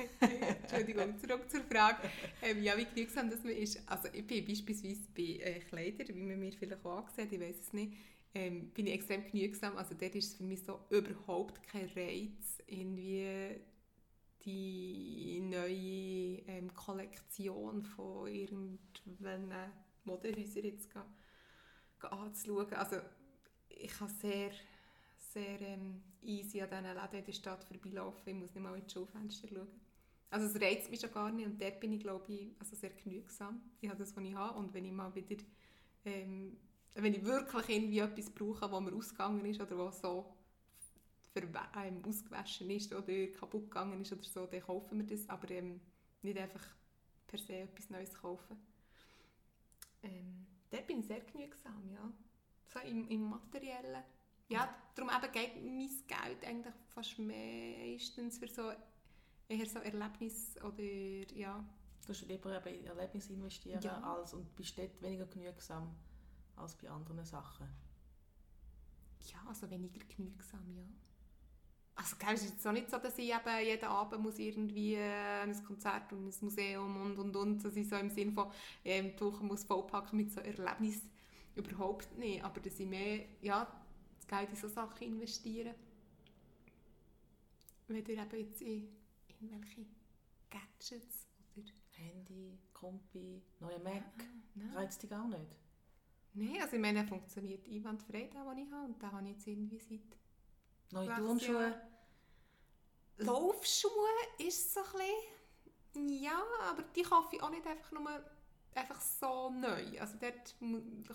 Entschuldigung, 0.62 1.18
zurück 1.18 1.50
zur 1.50 1.60
Frage, 1.64 2.08
ähm, 2.40 2.62
ja, 2.62 2.74
wie 2.78 2.86
genügsam 2.86 3.28
das 3.28 3.44
man 3.44 3.52
ist. 3.52 3.82
Also 3.86 4.08
ich 4.14 4.26
bin 4.26 4.46
beispielsweise 4.46 5.02
bei 5.14 5.22
äh, 5.22 5.60
Kleidern, 5.60 6.16
wie 6.16 6.22
man 6.22 6.38
mir 6.38 6.52
vielleicht 6.52 6.82
auch 6.86 6.98
angesehen 6.98 7.28
ich 7.30 7.40
weiß 7.40 7.60
es 7.60 7.72
nicht, 7.74 7.92
ähm, 8.34 8.70
bin 8.70 8.86
ich 8.86 8.94
extrem 8.94 9.30
genügsam. 9.30 9.76
Also 9.76 9.94
dort 9.94 10.14
ist 10.14 10.28
es 10.28 10.36
für 10.36 10.44
mich 10.44 10.62
so 10.62 10.80
überhaupt 10.88 11.62
kein 11.64 11.90
Reiz, 11.94 12.62
irgendwie 12.66 13.60
die 14.46 15.38
neue 15.40 16.42
ähm, 16.48 16.72
Kollektion 16.74 17.82
von 17.82 18.26
irgendwelchen 18.26 19.52
Modehäuser 20.04 20.64
jetzt 20.64 20.88
anzuschauen. 22.00 22.72
Also 22.74 22.96
ich 23.68 24.00
habe 24.00 24.10
sehr 24.10 24.52
sehr 25.32 25.60
ähm, 25.62 26.02
easy 26.22 26.60
an 26.60 26.68
diesen 26.68 26.84
Läden 26.84 27.18
in 27.18 27.24
der 27.24 27.32
Stadt 27.32 27.64
vorbeilaufen. 27.64 28.28
Ich 28.28 28.34
muss 28.34 28.54
nicht 28.54 28.62
mal 28.62 28.76
in 28.76 28.86
die 28.86 28.92
Schaufenster 28.92 29.48
schauen. 29.48 29.68
Also 30.30 30.46
es 30.46 30.60
reizt 30.60 30.90
mich 30.90 31.00
schon 31.00 31.12
gar 31.12 31.30
nicht 31.30 31.46
und 31.46 31.60
dort 31.60 31.80
bin 31.80 31.92
ich, 31.92 32.00
glaube 32.00 32.32
ich, 32.32 32.50
also 32.58 32.74
sehr 32.74 32.90
genügsam. 32.90 33.60
Ich 33.80 33.88
habe 33.88 33.98
das, 33.98 34.16
was 34.16 34.24
ich 34.24 34.34
habe 34.34 34.58
und 34.58 34.72
wenn 34.72 34.84
ich 34.84 34.92
mal 34.92 35.14
wieder, 35.14 35.42
ähm, 36.04 36.56
wenn 36.94 37.14
ich 37.14 37.24
wirklich 37.24 37.68
irgendwie 37.68 37.98
etwas 37.98 38.30
brauche, 38.30 38.70
wo 38.70 38.80
mir 38.80 38.94
ausgegangen 38.94 39.44
ist 39.44 39.60
oder 39.60 39.78
was 39.78 40.00
so 40.00 40.34
ähm, 41.34 42.02
ausgewaschen 42.06 42.70
ist 42.70 42.94
oder 42.94 43.26
kaputt 43.28 43.70
gegangen 43.70 44.00
ist 44.00 44.12
oder 44.12 44.22
so, 44.22 44.46
dann 44.46 44.60
kaufen 44.62 44.98
wir 44.98 45.06
das, 45.06 45.28
aber 45.28 45.50
ähm, 45.50 45.80
nicht 46.22 46.38
einfach 46.38 46.64
per 47.26 47.38
se 47.38 47.54
etwas 47.54 47.90
Neues 47.90 48.14
kaufen. 48.14 48.56
Ähm, 50.02 50.46
dort 50.70 50.86
bin 50.86 51.00
ich 51.00 51.06
sehr 51.06 51.20
genügsam, 51.20 51.88
ja. 51.90 52.12
So 52.66 52.80
im, 52.80 53.08
im 53.08 53.28
Materiellen. 53.30 54.02
Ja, 54.48 54.74
darum 54.94 55.10
eben 55.10 55.32
geht 55.32 55.54
mein 55.62 55.88
Geld 56.06 56.44
eigentlich 56.44 56.74
fast 56.88 57.18
meistens 57.18 58.38
für 58.38 58.48
so 58.48 58.72
eher 59.48 59.66
so 59.66 59.78
Erlebnis 59.78 60.56
oder 60.62 60.82
ja. 60.82 61.64
Du 62.04 62.08
hast 62.08 62.26
lieber 62.26 62.66
in 62.66 62.84
Erlebnis 62.84 63.30
investieren 63.30 63.80
ja. 63.80 64.00
als 64.02 64.34
und 64.34 64.54
bist 64.56 64.76
dort 64.76 65.00
weniger 65.00 65.26
genügsam 65.26 65.94
als 66.56 66.76
bei 66.76 66.90
anderen 66.90 67.24
Sachen. 67.24 67.68
Ja, 69.32 69.44
also 69.46 69.70
weniger 69.70 70.04
genügsam, 70.04 70.76
ja. 70.76 70.84
Also 71.94 72.16
gell, 72.18 72.34
es 72.34 72.44
ist 72.44 72.54
jetzt 72.54 72.66
auch 72.66 72.72
nicht 72.72 72.90
so, 72.90 72.98
dass 72.98 73.18
ich 73.18 73.30
eben 73.30 73.64
jeden 73.64 73.84
Abend 73.84 74.22
muss 74.22 74.38
irgendwie 74.38 74.94
äh, 74.94 75.42
ein 75.42 75.64
Konzert 75.64 76.12
und 76.12 76.26
ein 76.26 76.34
Museum 76.40 76.96
und 77.02 77.18
und 77.18 77.36
und, 77.36 77.64
dass 77.64 77.76
ich 77.76 77.88
so 77.88 77.96
im 77.96 78.10
Sinn 78.10 78.32
von 78.32 78.50
ähm, 78.84 79.12
die 79.14 79.20
Woche 79.20 79.44
muss 79.44 79.64
vollpacken 79.64 80.16
mit 80.16 80.32
so 80.32 80.40
Erlebnis. 80.40 81.02
Überhaupt 81.54 82.16
nicht, 82.16 82.42
aber 82.42 82.60
dass 82.60 82.80
ich 82.80 82.88
mehr, 82.88 83.26
ja, 83.42 83.70
das 84.16 84.26
Geld 84.26 84.50
in 84.50 84.56
so 84.56 84.68
Sachen 84.68 85.06
investiere, 85.06 85.74
wenn 87.88 87.96
ihr 87.96 88.08
eben 88.08 88.36
jetzt 88.36 88.62
in 88.62 88.88
irgendwelche 89.28 89.84
Gadgets 90.50 91.26
oder... 91.54 91.72
Handy, 91.90 92.58
Kompi, 92.72 93.42
neuer 93.60 93.78
Mac, 93.80 94.02
ja, 94.54 94.72
reizt 94.74 95.02
dich 95.02 95.10
gar 95.10 95.28
nicht? 95.28 95.54
Nein, 96.32 96.62
also 96.62 96.74
ich 96.74 96.82
meine, 96.82 97.00
er 97.00 97.06
funktioniert 97.06 97.68
einwandfrei, 97.68 98.28
den, 98.28 98.30
den 98.30 98.66
ich 98.66 98.72
habe, 98.72 98.86
und 98.86 99.00
den 99.00 99.12
habe 99.12 99.28
ich 99.28 99.34
jetzt 99.34 99.46
irgendwie 99.46 99.78
seit... 99.78 100.21
Neue 100.92 101.14
Turnschuhe? 101.14 101.74
Laufschuhe 103.18 103.90
ist 104.38 104.72
so 104.72 104.80
ein 104.80 104.86
bisschen... 105.94 106.22
Ja, 106.22 106.42
aber 106.70 106.82
die 106.82 107.02
kaufe 107.02 107.36
ich 107.36 107.42
auch 107.42 107.50
nicht 107.50 107.66
einfach 107.66 107.92
nur 107.92 108.08
einfach 108.74 109.00
so 109.00 109.50
neu. 109.50 110.00
Also 110.00 110.16
dort 110.18 110.54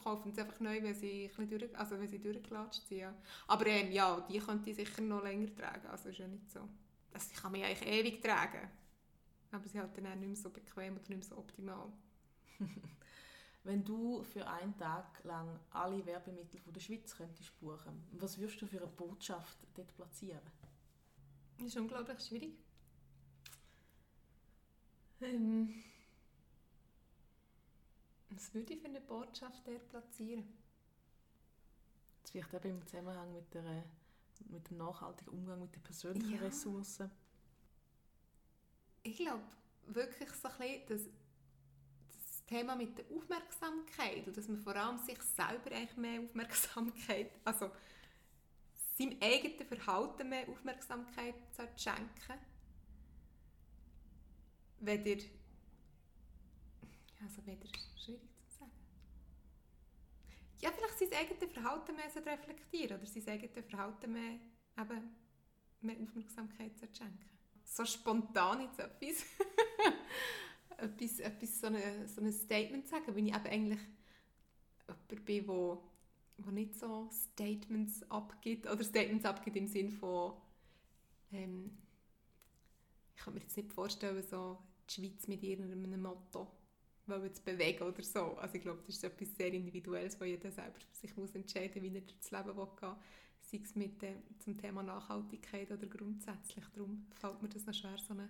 kaufen 0.03 0.31
sie 0.31 0.41
einfach 0.41 0.59
neu, 0.59 0.83
wenn 0.83 0.93
sie, 0.93 1.31
ein 1.35 1.49
durch, 1.49 1.75
also 1.75 1.99
wenn 1.99 2.07
sie 2.07 2.19
durchgelatscht 2.19 2.87
sind. 2.87 2.99
Ja. 2.99 3.13
Aber 3.47 3.65
ähm, 3.65 3.91
ja, 3.91 4.19
die 4.29 4.37
könnte 4.39 4.69
ich 4.69 4.75
sicher 4.75 5.01
noch 5.01 5.23
länger 5.23 5.55
tragen, 5.55 5.87
also 5.87 6.09
ist 6.09 6.19
ja 6.19 6.27
nicht 6.27 6.51
so 6.51 6.67
also 7.17 7.31
ich 7.33 7.41
kann 7.41 7.51
mich 7.51 7.63
eigentlich 7.63 7.89
ewig 7.89 8.21
tragen. 8.21 8.69
Aber 9.51 9.67
sie 9.67 9.79
halt 9.79 9.97
dann 9.97 10.07
auch 10.07 10.15
nicht 10.15 10.27
mehr 10.27 10.35
so 10.35 10.49
bequem 10.49 10.95
oder 10.95 11.07
nicht 11.07 11.09
mehr 11.09 11.23
so 11.23 11.37
optimal. 11.37 11.91
Wenn 13.67 13.83
du 13.83 14.23
für 14.23 14.47
einen 14.47 14.77
Tag 14.77 15.21
lang 15.25 15.59
alle 15.71 16.05
Werbemittel 16.05 16.57
von 16.57 16.71
der 16.71 16.79
Schweiz 16.79 17.13
könntest 17.13 17.59
buchen, 17.59 18.01
was 18.13 18.37
würdest 18.37 18.61
du 18.61 18.65
für 18.65 18.77
eine 18.77 18.87
Botschaft 18.87 19.57
dort 19.73 19.93
platzieren? 19.93 20.39
Das 21.57 21.67
ist 21.67 21.75
unglaublich 21.75 22.17
schwierig. 22.21 22.53
Ähm, 25.19 25.83
was 28.29 28.53
würde 28.53 28.73
ich 28.73 28.79
für 28.79 28.87
eine 28.87 29.01
Botschaft 29.01 29.67
dort 29.67 29.89
platzieren? 29.89 30.47
Jetzt 32.19 32.31
vielleicht 32.31 32.53
eben 32.53 32.69
im 32.69 32.87
Zusammenhang 32.87 33.33
mit 33.33 33.53
der 33.53 33.83
mit 34.47 34.69
dem 34.69 34.77
nachhaltigen 34.77 35.33
Umgang 35.33 35.59
mit 35.59 35.75
den 35.75 35.83
persönlichen 35.83 36.35
ja. 36.35 36.41
Ressourcen? 36.41 37.11
Ich 39.03 39.17
glaube 39.17 39.43
wirklich 39.87 40.29
so 40.31 40.47
ein 40.47 40.57
bisschen, 40.57 40.87
dass 40.87 41.03
das 41.03 41.26
Thema 42.47 42.75
mit 42.75 42.97
der 42.97 43.05
Aufmerksamkeit 43.15 44.25
und 44.27 44.35
dass 44.35 44.47
man 44.47 44.57
vor 44.57 44.75
allem 44.75 44.97
sich 44.97 45.21
selber 45.21 45.75
eigentlich 45.75 45.97
mehr 45.97 46.21
Aufmerksamkeit, 46.21 47.31
also 47.43 47.69
seinem 48.97 49.17
eigenen 49.21 49.67
Verhalten 49.67 50.29
mehr 50.29 50.49
Aufmerksamkeit 50.49 51.35
schenken. 51.75 52.39
Weder 54.79 55.21
also 57.21 57.45
weder 57.45 57.67
schwierig 57.97 58.21
ja, 60.61 60.71
vielleicht 60.71 60.99
sein 60.99 61.13
eigenes 61.13 61.51
Verhalten 61.53 61.95
mehr 61.95 62.25
reflektieren 62.25 62.97
oder 62.97 63.05
sein 63.05 63.27
eigenes 63.27 63.65
Verhalten 63.69 64.11
mehr, 64.11 64.39
eben, 64.79 65.15
mehr 65.81 65.95
Aufmerksamkeit 66.01 66.77
zu 66.77 66.87
schenken. 66.87 67.29
So 67.63 67.85
spontan 67.85 68.61
jetzt 68.61 68.79
etwas, 68.79 69.25
etwas, 70.77 71.19
etwas 71.19 71.59
so, 71.59 71.67
eine, 71.67 72.07
so 72.07 72.21
ein 72.21 72.31
Statement 72.31 72.87
sagen, 72.87 73.15
wenn 73.15 73.27
ich 73.27 73.35
eben 73.35 73.45
eigentlich 73.45 73.79
jemand 74.87 75.25
bin, 75.25 75.47
wo, 75.47 75.83
wo 76.37 76.51
nicht 76.51 76.75
so 76.75 77.09
Statements 77.11 78.09
abgibt, 78.09 78.69
oder 78.69 78.83
Statements 78.83 79.25
abgibt 79.25 79.57
im 79.57 79.67
Sinn 79.67 79.91
von 79.91 80.33
ähm, 81.31 81.71
ich 83.15 83.23
kann 83.23 83.33
mir 83.33 83.41
jetzt 83.41 83.57
nicht 83.57 83.73
vorstellen, 83.73 84.23
so 84.23 84.57
die 84.89 84.93
Schweiz 84.93 85.27
mit 85.27 85.43
irgendeinem 85.43 86.01
Motto 86.01 86.47
zu 87.07 87.41
bewegen 87.43 87.83
oder 87.83 88.03
so. 88.03 88.37
Also 88.37 88.55
ich 88.55 88.61
glaube, 88.61 88.81
das 88.85 88.95
ist 88.95 89.03
etwas 89.03 89.35
sehr 89.35 89.51
Individuelles, 89.53 90.19
wo 90.19 90.25
jeder 90.25 90.51
selber 90.51 90.77
sich 90.91 91.15
muss 91.15 91.33
entscheiden 91.33 91.81
muss, 91.81 91.91
wie 91.91 91.95
er 91.95 92.01
durchs 92.01 92.31
Leben 92.31 92.55
gehen 92.55 92.57
will. 92.57 92.95
Sei 93.39 93.61
es 93.63 93.75
mit, 93.75 94.03
äh, 94.03 94.15
zum 94.39 94.57
Thema 94.57 94.83
Nachhaltigkeit 94.83 95.71
oder 95.71 95.87
grundsätzlich. 95.87 96.65
Darum 96.75 97.07
fällt 97.15 97.41
mir 97.41 97.49
das 97.49 97.65
noch 97.65 97.73
schwer, 97.73 97.97
so 97.97 98.13
eine, 98.13 98.29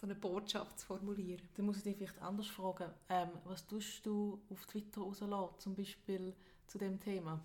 so 0.00 0.06
eine 0.06 0.14
Botschaft 0.14 0.78
zu 0.80 0.86
formulieren. 0.86 1.46
Dann 1.54 1.66
muss 1.66 1.76
ich 1.76 1.82
dich 1.82 1.96
vielleicht 1.96 2.22
anders 2.22 2.46
fragen. 2.46 2.90
Ähm, 3.10 3.28
was 3.44 3.66
tust 3.66 4.06
du 4.06 4.40
auf 4.48 4.64
Twitter 4.64 5.02
rauslassen, 5.02 5.58
zum 5.58 5.74
Beispiel 5.74 6.34
zu 6.66 6.78
dem 6.78 6.98
Thema? 6.98 7.38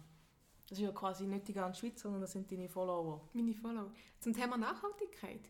Das 0.69 0.79
ist 0.79 0.83
ja 0.83 0.91
quasi 0.93 1.27
nicht 1.27 1.49
die 1.49 1.53
ganze 1.53 1.81
Schweiz, 1.81 2.01
sondern 2.01 2.21
das 2.21 2.31
sind 2.31 2.49
deine 2.49 2.69
Follower. 2.69 3.27
Meine 3.33 3.53
Follower. 3.53 3.91
Zum 4.21 4.33
Thema 4.33 4.55
Nachhaltigkeit. 4.57 5.41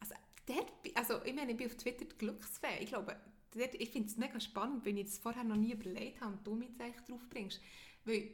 Also, 0.00 0.14
dort, 0.44 0.70
also 0.94 1.24
ich 1.24 1.34
meine, 1.34 1.52
ich 1.52 1.56
bin 1.56 1.66
auf 1.66 1.76
Twitter 1.76 2.04
glücksfähig. 2.04 2.82
Ich 2.82 2.88
glaube, 2.90 3.16
ich 3.54 3.90
finde 3.90 4.08
es 4.08 4.18
mega 4.18 4.38
spannend, 4.38 4.84
wenn 4.84 4.98
ich 4.98 5.06
das 5.06 5.18
vorher 5.18 5.44
noch 5.44 5.56
nie 5.56 5.72
überlegt 5.72 6.20
habe 6.20 6.34
und 6.34 6.46
du 6.46 6.54
mich 6.54 6.68
jetzt 6.78 7.08
drauf 7.08 7.26
bringst. 7.30 7.60
Weil 8.04 8.32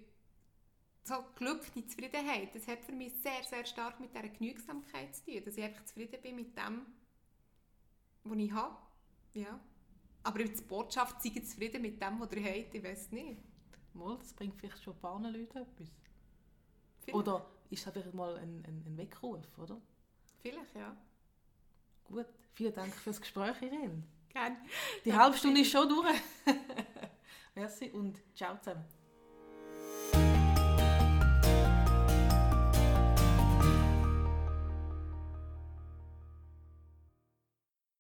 so 1.05 1.15
Glück, 1.37 1.73
die 1.75 1.87
Zufriedenheit, 1.87 2.55
das 2.57 2.67
hat 2.67 2.85
für 2.85 2.93
mich 2.93 3.13
sehr, 3.23 3.45
sehr 3.49 3.65
stark 3.65 4.01
mit 4.01 4.13
dieser 4.13 4.29
Genügsamkeit 4.29 5.15
zu 5.15 5.27
tun. 5.27 5.45
Dass 5.45 5.57
ich 5.57 5.63
einfach 5.63 5.85
zufrieden 5.85 6.21
bin 6.21 6.35
mit 6.35 6.59
dem, 6.59 6.85
was 8.31 8.39
ich 8.39 8.53
habe. 8.53 8.77
Ja. 9.35 9.61
Aber 10.23 10.43
die 10.43 10.63
Botschaft, 10.63 11.23
seid 11.23 11.47
zufrieden 11.47 11.83
mit 11.83 12.03
dem, 12.03 12.21
was 12.21 12.33
ihr 12.33 12.45
habt, 12.45 12.75
ich 12.75 12.83
weiß 12.83 13.13
nicht. 13.13 13.41
Mal, 13.93 14.17
das 14.19 14.33
bringt 14.33 14.59
vielleicht 14.59 14.83
schon 14.83 14.95
ein 14.95 15.01
paar 15.01 15.21
Leute 15.21 15.61
etwas. 15.61 15.89
Vielleicht. 17.01 17.17
Oder 17.17 17.47
ist 17.71 17.87
das 17.87 17.93
vielleicht 17.93 18.15
mal 18.15 18.37
ein, 18.37 18.65
ein, 18.67 18.85
ein 18.87 18.97
Weckruf, 18.97 19.47
oder? 19.59 19.81
Vielleicht, 20.43 20.75
ja. 20.75 20.97
Gut, 22.05 22.27
vielen 22.55 22.75
Dank 22.75 22.93
fürs 22.95 23.21
Gespräch, 23.21 23.61
Irene. 23.63 24.03
Gerne. 24.29 24.57
Die 25.05 25.15
halbe 25.15 25.37
Stunde 25.37 25.61
ist 25.61 25.71
schon 25.71 25.89
durch. 25.89 26.21
Merci 27.55 27.91
und 27.91 28.21
ciao 28.35 28.59
zusammen. 28.59 28.85